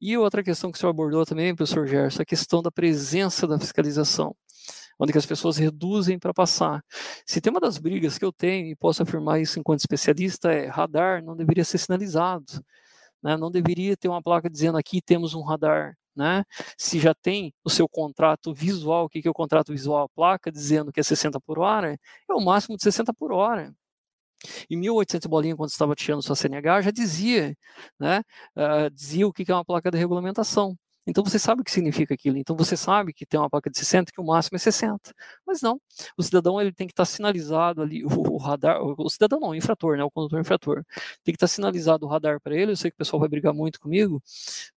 E 0.00 0.16
outra 0.16 0.42
questão 0.42 0.70
que 0.70 0.78
o 0.78 0.80
senhor 0.80 0.90
abordou 0.90 1.26
também, 1.26 1.54
professor 1.54 1.86
Gerson, 1.86 2.22
a 2.22 2.24
questão 2.24 2.62
da 2.62 2.70
presença 2.70 3.46
da 3.46 3.58
fiscalização 3.58 4.34
onde 4.98 5.12
que 5.12 5.18
as 5.18 5.26
pessoas 5.26 5.56
reduzem 5.56 6.18
para 6.18 6.32
passar. 6.32 6.82
Se 7.26 7.40
tem 7.40 7.50
uma 7.50 7.60
das 7.60 7.78
brigas 7.78 8.18
que 8.18 8.24
eu 8.24 8.32
tenho, 8.32 8.68
e 8.68 8.76
posso 8.76 9.02
afirmar 9.02 9.40
isso 9.40 9.58
enquanto 9.58 9.80
especialista, 9.80 10.52
é 10.52 10.68
radar 10.68 11.22
não 11.22 11.36
deveria 11.36 11.64
ser 11.64 11.78
sinalizado. 11.78 12.64
Né? 13.22 13.36
Não 13.36 13.50
deveria 13.50 13.96
ter 13.96 14.08
uma 14.08 14.22
placa 14.22 14.48
dizendo 14.48 14.78
aqui 14.78 15.02
temos 15.02 15.34
um 15.34 15.42
radar 15.42 15.96
né? 16.16 16.44
Se 16.78 16.98
já 16.98 17.14
tem 17.14 17.52
o 17.64 17.70
seu 17.70 17.88
contrato 17.88 18.54
visual, 18.54 19.04
o 19.06 19.08
que 19.08 19.26
é 19.26 19.30
o 19.30 19.34
contrato 19.34 19.72
visual? 19.72 20.04
A 20.04 20.08
placa 20.08 20.50
dizendo 20.50 20.92
que 20.92 21.00
é 21.00 21.02
60 21.02 21.40
por 21.40 21.58
hora, 21.58 21.98
é 22.28 22.34
o 22.34 22.40
máximo 22.40 22.76
de 22.76 22.82
60 22.82 23.12
por 23.14 23.32
hora. 23.32 23.74
Em 24.70 24.76
1800 24.76 25.26
bolinha, 25.28 25.56
quando 25.56 25.70
estava 25.70 25.94
tirando 25.94 26.22
sua 26.22 26.36
CNH, 26.36 26.82
já 26.82 26.90
dizia, 26.90 27.56
né? 27.98 28.22
Uh, 28.56 28.90
dizia 28.90 29.26
o 29.26 29.32
que 29.32 29.50
é 29.50 29.54
uma 29.54 29.64
placa 29.64 29.90
de 29.90 29.98
regulamentação. 29.98 30.76
Então 31.06 31.22
você 31.24 31.38
sabe 31.38 31.60
o 31.62 31.64
que 31.64 31.70
significa 31.70 32.14
aquilo. 32.14 32.36
Então 32.38 32.56
você 32.56 32.76
sabe 32.76 33.12
que 33.12 33.24
tem 33.24 33.38
uma 33.38 33.48
placa 33.48 33.70
de 33.70 33.78
60 33.78 34.12
que 34.12 34.20
o 34.20 34.24
máximo 34.24 34.56
é 34.56 34.58
60. 34.58 35.12
Mas 35.46 35.62
não, 35.62 35.80
o 36.16 36.22
cidadão 36.22 36.60
ele 36.60 36.72
tem 36.72 36.86
que 36.86 36.92
estar 36.92 37.04
sinalizado 37.04 37.80
ali, 37.82 38.04
o, 38.04 38.36
radar, 38.36 38.80
o, 38.82 39.08
cidadão 39.08 39.38
não, 39.40 39.50
o 39.50 39.54
infrator, 39.54 39.96
né, 39.96 40.04
o 40.04 40.10
condutor 40.10 40.40
infrator. 40.40 40.84
Tem 41.24 41.32
que 41.32 41.36
estar 41.36 41.46
sinalizado 41.46 42.06
o 42.06 42.08
radar 42.08 42.40
para 42.40 42.54
ele. 42.56 42.72
Eu 42.72 42.76
sei 42.76 42.90
que 42.90 42.96
o 42.96 42.98
pessoal 42.98 43.20
vai 43.20 43.28
brigar 43.28 43.54
muito 43.54 43.80
comigo, 43.80 44.22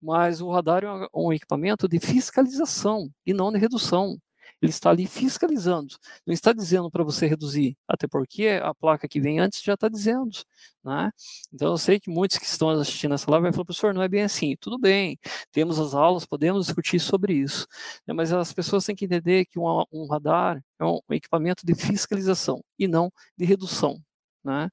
mas 0.00 0.40
o 0.40 0.50
radar 0.50 0.84
é 0.84 1.08
um 1.14 1.32
equipamento 1.32 1.88
de 1.88 1.98
fiscalização 2.00 3.10
e 3.26 3.32
não 3.32 3.52
de 3.52 3.58
redução. 3.58 4.18
Ele 4.60 4.70
está 4.70 4.90
ali 4.90 5.06
fiscalizando, 5.06 5.96
não 6.26 6.34
está 6.34 6.52
dizendo 6.52 6.90
para 6.90 7.04
você 7.04 7.26
reduzir, 7.26 7.76
até 7.86 8.06
porque 8.08 8.60
a 8.62 8.74
placa 8.74 9.08
que 9.08 9.20
vem 9.20 9.38
antes 9.38 9.62
já 9.62 9.74
está 9.74 9.88
dizendo. 9.88 10.30
Né? 10.84 11.10
Então 11.52 11.68
eu 11.72 11.78
sei 11.78 12.00
que 12.00 12.10
muitos 12.10 12.38
que 12.38 12.44
estão 12.44 12.70
assistindo 12.70 13.14
essa 13.14 13.30
live 13.30 13.44
vão 13.44 13.52
falar, 13.52 13.64
professor, 13.66 13.94
não 13.94 14.02
é 14.02 14.08
bem 14.08 14.22
assim. 14.22 14.56
Tudo 14.60 14.78
bem, 14.78 15.18
temos 15.52 15.78
as 15.78 15.94
aulas, 15.94 16.26
podemos 16.26 16.66
discutir 16.66 16.98
sobre 17.00 17.34
isso. 17.34 17.66
Né? 18.06 18.14
Mas 18.14 18.32
as 18.32 18.52
pessoas 18.52 18.84
têm 18.84 18.96
que 18.96 19.04
entender 19.04 19.44
que 19.46 19.58
um, 19.58 19.84
um 19.92 20.06
radar 20.08 20.62
é 20.80 20.84
um 20.84 21.00
equipamento 21.10 21.64
de 21.64 21.74
fiscalização 21.74 22.62
e 22.78 22.88
não 22.88 23.12
de 23.36 23.44
redução. 23.44 24.00
Né? 24.48 24.70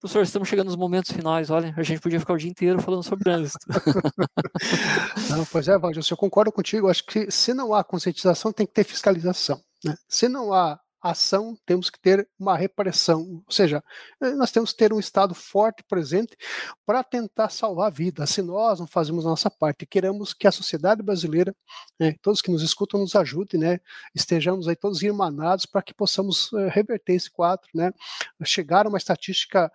Professor, 0.00 0.22
estamos 0.22 0.48
chegando 0.48 0.68
nos 0.68 0.76
momentos 0.76 1.12
finais. 1.12 1.50
Olha, 1.50 1.74
a 1.76 1.82
gente 1.82 2.00
podia 2.00 2.18
ficar 2.18 2.32
o 2.32 2.38
dia 2.38 2.50
inteiro 2.50 2.80
falando 2.80 3.02
sobre 3.02 3.24
trânsito. 3.24 3.58
não, 5.28 5.44
pois 5.44 5.68
é, 5.68 5.78
Valdir, 5.78 6.02
eu 6.10 6.16
concordo 6.16 6.50
contigo. 6.50 6.88
Acho 6.88 7.04
que 7.04 7.30
se 7.30 7.52
não 7.52 7.74
há 7.74 7.84
conscientização, 7.84 8.50
tem 8.50 8.66
que 8.66 8.72
ter 8.72 8.84
fiscalização. 8.84 9.60
Né? 9.84 9.94
Se 10.08 10.26
não 10.26 10.54
há 10.54 10.80
ação, 11.02 11.56
temos 11.64 11.88
que 11.88 11.98
ter 11.98 12.28
uma 12.38 12.56
repressão. 12.56 13.42
Ou 13.46 13.52
seja, 13.52 13.82
eh, 14.20 14.32
nós 14.32 14.50
temos 14.50 14.72
que 14.72 14.78
ter 14.78 14.92
um 14.92 15.00
Estado 15.00 15.34
forte, 15.34 15.82
presente, 15.84 16.36
para 16.84 17.02
tentar 17.02 17.48
salvar 17.48 17.90
vidas. 17.90 18.30
Se 18.30 18.42
nós 18.42 18.80
não 18.80 18.86
fazemos 18.86 19.24
a 19.24 19.30
nossa 19.30 19.50
parte, 19.50 19.86
queremos 19.86 20.34
que 20.34 20.46
a 20.46 20.52
sociedade 20.52 21.02
brasileira, 21.02 21.54
né, 21.98 22.14
todos 22.20 22.42
que 22.42 22.50
nos 22.50 22.62
escutam, 22.62 23.00
nos 23.00 23.14
ajudem, 23.14 23.60
né, 23.60 23.80
estejamos 24.14 24.68
aí 24.68 24.76
todos 24.76 25.02
irmanados 25.02 25.66
para 25.66 25.82
que 25.82 25.94
possamos 25.94 26.52
uh, 26.52 26.68
reverter 26.68 27.14
esse 27.14 27.30
quadro, 27.30 27.68
né, 27.74 27.92
chegar 28.44 28.86
a 28.86 28.88
uma 28.88 28.98
estatística, 28.98 29.70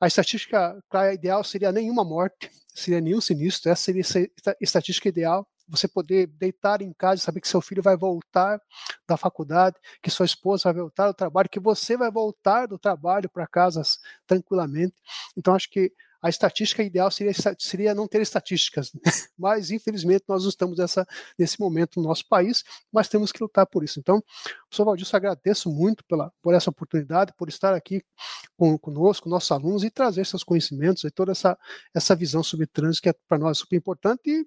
a 0.00 0.06
estatística 0.06 0.82
ideal 1.12 1.44
seria 1.44 1.72
nenhuma 1.72 2.04
morte, 2.04 2.50
seria 2.74 3.00
nenhum 3.00 3.20
sinistro, 3.20 3.70
essa 3.70 3.82
seria 3.82 4.02
a 4.46 4.56
estatística 4.60 5.08
ideal, 5.08 5.46
você 5.70 5.86
poder 5.88 6.26
deitar 6.26 6.82
em 6.82 6.92
casa 6.92 7.20
e 7.20 7.24
saber 7.24 7.40
que 7.40 7.48
seu 7.48 7.60
filho 7.60 7.82
vai 7.82 7.96
voltar 7.96 8.60
da 9.06 9.16
faculdade, 9.16 9.76
que 10.02 10.10
sua 10.10 10.26
esposa 10.26 10.72
vai 10.72 10.82
voltar 10.82 11.08
do 11.08 11.14
trabalho, 11.14 11.48
que 11.48 11.60
você 11.60 11.96
vai 11.96 12.10
voltar 12.10 12.66
do 12.66 12.78
trabalho 12.78 13.28
para 13.28 13.46
casa 13.46 13.82
tranquilamente. 14.26 14.96
Então, 15.36 15.54
acho 15.54 15.70
que 15.70 15.92
a 16.22 16.28
estatística 16.28 16.82
ideal 16.82 17.10
seria, 17.10 17.32
seria 17.58 17.94
não 17.94 18.06
ter 18.06 18.20
estatísticas, 18.20 18.92
né? 18.92 19.00
mas 19.38 19.70
infelizmente 19.70 20.24
nós 20.28 20.44
estamos 20.44 20.78
nessa, 20.78 21.06
nesse 21.38 21.58
momento 21.58 21.98
no 21.98 22.06
nosso 22.06 22.28
país, 22.28 22.62
mas 22.92 23.08
temos 23.08 23.32
que 23.32 23.42
lutar 23.42 23.66
por 23.66 23.82
isso. 23.82 23.98
Então, 23.98 24.22
professor 24.68 24.84
Valdir, 24.84 25.06
eu 25.10 25.16
agradeço 25.16 25.70
muito 25.70 26.04
pela, 26.04 26.30
por 26.42 26.54
essa 26.54 26.68
oportunidade, 26.68 27.32
por 27.36 27.48
estar 27.48 27.74
aqui 27.74 28.02
com, 28.56 28.78
conosco, 28.78 29.28
nossos 29.28 29.50
alunos, 29.50 29.82
e 29.82 29.90
trazer 29.90 30.26
seus 30.26 30.44
conhecimentos 30.44 31.04
e 31.04 31.10
toda 31.10 31.32
essa, 31.32 31.58
essa 31.94 32.14
visão 32.14 32.42
sobre 32.42 32.66
trânsito 32.66 33.02
que 33.02 33.08
é 33.08 33.14
para 33.26 33.38
nós 33.38 33.58
super 33.58 33.76
importante 33.76 34.20
e 34.26 34.46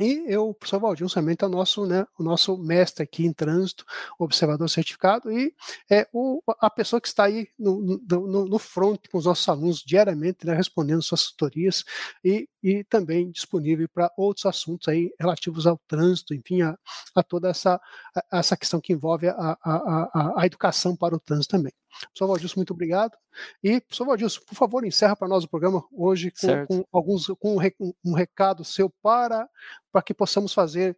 e 0.00 0.24
eu, 0.26 0.48
o 0.48 0.54
professor 0.54 0.80
Valdir 0.80 1.08
Samento 1.08 1.44
é 1.44 1.48
o 1.48 1.50
nosso, 1.50 1.86
né, 1.86 2.06
o 2.18 2.22
nosso 2.22 2.56
mestre 2.56 3.02
aqui 3.04 3.24
em 3.24 3.32
trânsito, 3.32 3.84
observador 4.18 4.68
certificado, 4.68 5.30
e 5.30 5.54
é 5.90 6.08
o, 6.12 6.42
a 6.60 6.70
pessoa 6.70 7.00
que 7.00 7.08
está 7.08 7.24
aí 7.24 7.48
no, 7.58 8.00
no, 8.08 8.46
no 8.46 8.58
front 8.58 8.98
com 9.10 9.18
os 9.18 9.26
nossos 9.26 9.48
alunos 9.48 9.82
diariamente, 9.84 10.46
né, 10.46 10.54
respondendo 10.54 11.02
suas 11.02 11.26
tutorias 11.26 11.84
e, 12.24 12.48
e 12.62 12.84
também 12.84 13.30
disponível 13.30 13.88
para 13.88 14.12
outros 14.16 14.46
assuntos 14.46 14.88
aí 14.88 15.12
relativos 15.18 15.66
ao 15.66 15.78
trânsito, 15.86 16.34
enfim, 16.34 16.62
a, 16.62 16.76
a 17.14 17.22
toda 17.22 17.48
essa, 17.48 17.80
a, 18.14 18.38
essa 18.38 18.56
questão 18.56 18.80
que 18.80 18.92
envolve 18.92 19.28
a, 19.28 19.34
a, 19.34 19.58
a, 19.64 20.42
a 20.42 20.46
educação 20.46 20.96
para 20.96 21.14
o 21.14 21.20
trânsito 21.20 21.56
também. 21.56 21.72
Professor 22.00 22.26
Valdilson, 22.26 22.54
muito 22.56 22.72
obrigado. 22.72 23.16
E, 23.62 23.80
professor 23.80 24.06
Valdilson, 24.06 24.40
por 24.46 24.54
favor, 24.54 24.84
encerra 24.84 25.16
para 25.16 25.28
nós 25.28 25.44
o 25.44 25.48
programa 25.48 25.84
hoje 25.92 26.32
com, 26.40 26.66
com 26.66 26.84
alguns, 26.92 27.26
com 27.38 27.56
um, 27.56 27.92
um, 28.04 28.14
recado 28.14 28.64
seu 28.64 28.90
para, 29.02 29.48
para 29.92 30.02
que 30.02 30.14
possamos 30.14 30.52
fazer 30.52 30.96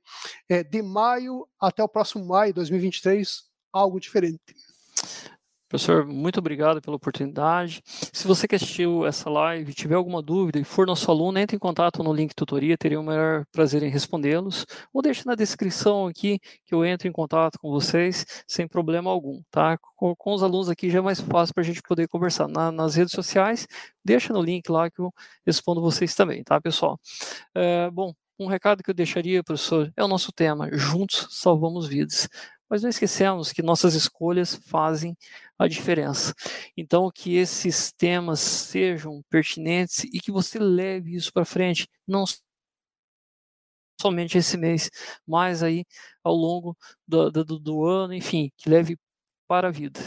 é, 0.48 0.62
de 0.62 0.82
maio 0.82 1.48
até 1.60 1.82
o 1.82 1.88
próximo 1.88 2.24
maio 2.24 2.52
de 2.52 2.56
2023 2.56 3.44
algo 3.72 3.98
diferente. 3.98 4.54
Professor, 5.72 6.06
muito 6.06 6.38
obrigado 6.38 6.82
pela 6.82 6.96
oportunidade. 6.96 7.82
Se 7.86 8.28
você 8.28 8.46
que 8.46 8.54
assistiu 8.54 9.06
essa 9.06 9.30
live 9.30 9.72
tiver 9.72 9.94
alguma 9.94 10.20
dúvida 10.20 10.58
e 10.58 10.64
for 10.64 10.86
nosso 10.86 11.10
aluno, 11.10 11.38
entre 11.38 11.56
em 11.56 11.58
contato 11.58 12.02
no 12.02 12.12
link 12.12 12.34
tutoria, 12.34 12.76
teria 12.76 13.00
o 13.00 13.02
maior 13.02 13.46
prazer 13.50 13.82
em 13.82 13.88
respondê-los. 13.88 14.66
Ou 14.92 15.00
deixe 15.00 15.24
na 15.24 15.34
descrição 15.34 16.06
aqui 16.06 16.38
que 16.66 16.74
eu 16.74 16.84
entro 16.84 17.08
em 17.08 17.10
contato 17.10 17.58
com 17.58 17.70
vocês 17.70 18.44
sem 18.46 18.68
problema 18.68 19.10
algum, 19.10 19.40
tá? 19.50 19.78
Com, 19.96 20.14
com 20.14 20.34
os 20.34 20.42
alunos 20.42 20.68
aqui 20.68 20.90
já 20.90 20.98
é 20.98 21.00
mais 21.00 21.20
fácil 21.22 21.54
para 21.54 21.62
a 21.62 21.66
gente 21.66 21.80
poder 21.80 22.06
conversar. 22.06 22.48
Na, 22.48 22.70
nas 22.70 22.94
redes 22.94 23.14
sociais, 23.14 23.66
deixa 24.04 24.30
no 24.30 24.42
link 24.42 24.68
lá 24.68 24.90
que 24.90 25.00
eu 25.00 25.10
respondo 25.46 25.80
vocês 25.80 26.14
também, 26.14 26.44
tá, 26.44 26.60
pessoal? 26.60 27.00
É, 27.54 27.90
bom, 27.90 28.12
um 28.38 28.46
recado 28.46 28.82
que 28.82 28.90
eu 28.90 28.94
deixaria, 28.94 29.42
professor, 29.42 29.90
é 29.96 30.04
o 30.04 30.08
nosso 30.08 30.32
tema: 30.32 30.68
Juntos 30.70 31.28
Salvamos 31.30 31.86
Vidas 31.86 32.28
mas 32.72 32.82
não 32.82 32.88
esquecemos 32.88 33.52
que 33.52 33.60
nossas 33.60 33.92
escolhas 33.92 34.54
fazem 34.54 35.14
a 35.58 35.68
diferença. 35.68 36.32
Então, 36.74 37.10
que 37.14 37.36
esses 37.36 37.92
temas 37.92 38.40
sejam 38.40 39.22
pertinentes 39.28 40.04
e 40.04 40.18
que 40.18 40.32
você 40.32 40.58
leve 40.58 41.14
isso 41.14 41.30
para 41.34 41.44
frente, 41.44 41.86
não 42.08 42.24
somente 44.00 44.38
esse 44.38 44.56
mês, 44.56 44.90
mas 45.26 45.62
aí 45.62 45.84
ao 46.24 46.34
longo 46.34 46.74
do, 47.06 47.30
do, 47.30 47.44
do 47.44 47.84
ano, 47.84 48.14
enfim, 48.14 48.50
que 48.56 48.70
leve 48.70 48.96
para 49.46 49.68
a 49.68 49.70
vida. 49.70 50.00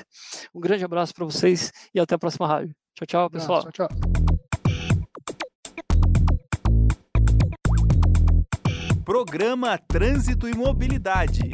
Um 0.51 0.59
grande 0.59 0.83
abraço 0.83 1.13
para 1.13 1.23
vocês 1.23 1.71
e 1.93 1.99
até 1.99 2.15
a 2.15 2.19
próxima 2.19 2.47
rádio. 2.47 2.75
Tchau, 2.95 3.05
tchau, 3.05 3.29
pessoal. 3.29 3.61
Tchau, 3.61 3.87
tchau. 3.87 3.89
Programa 9.05 9.77
Trânsito 9.77 10.49
e 10.49 10.55
Mobilidade. 10.55 11.51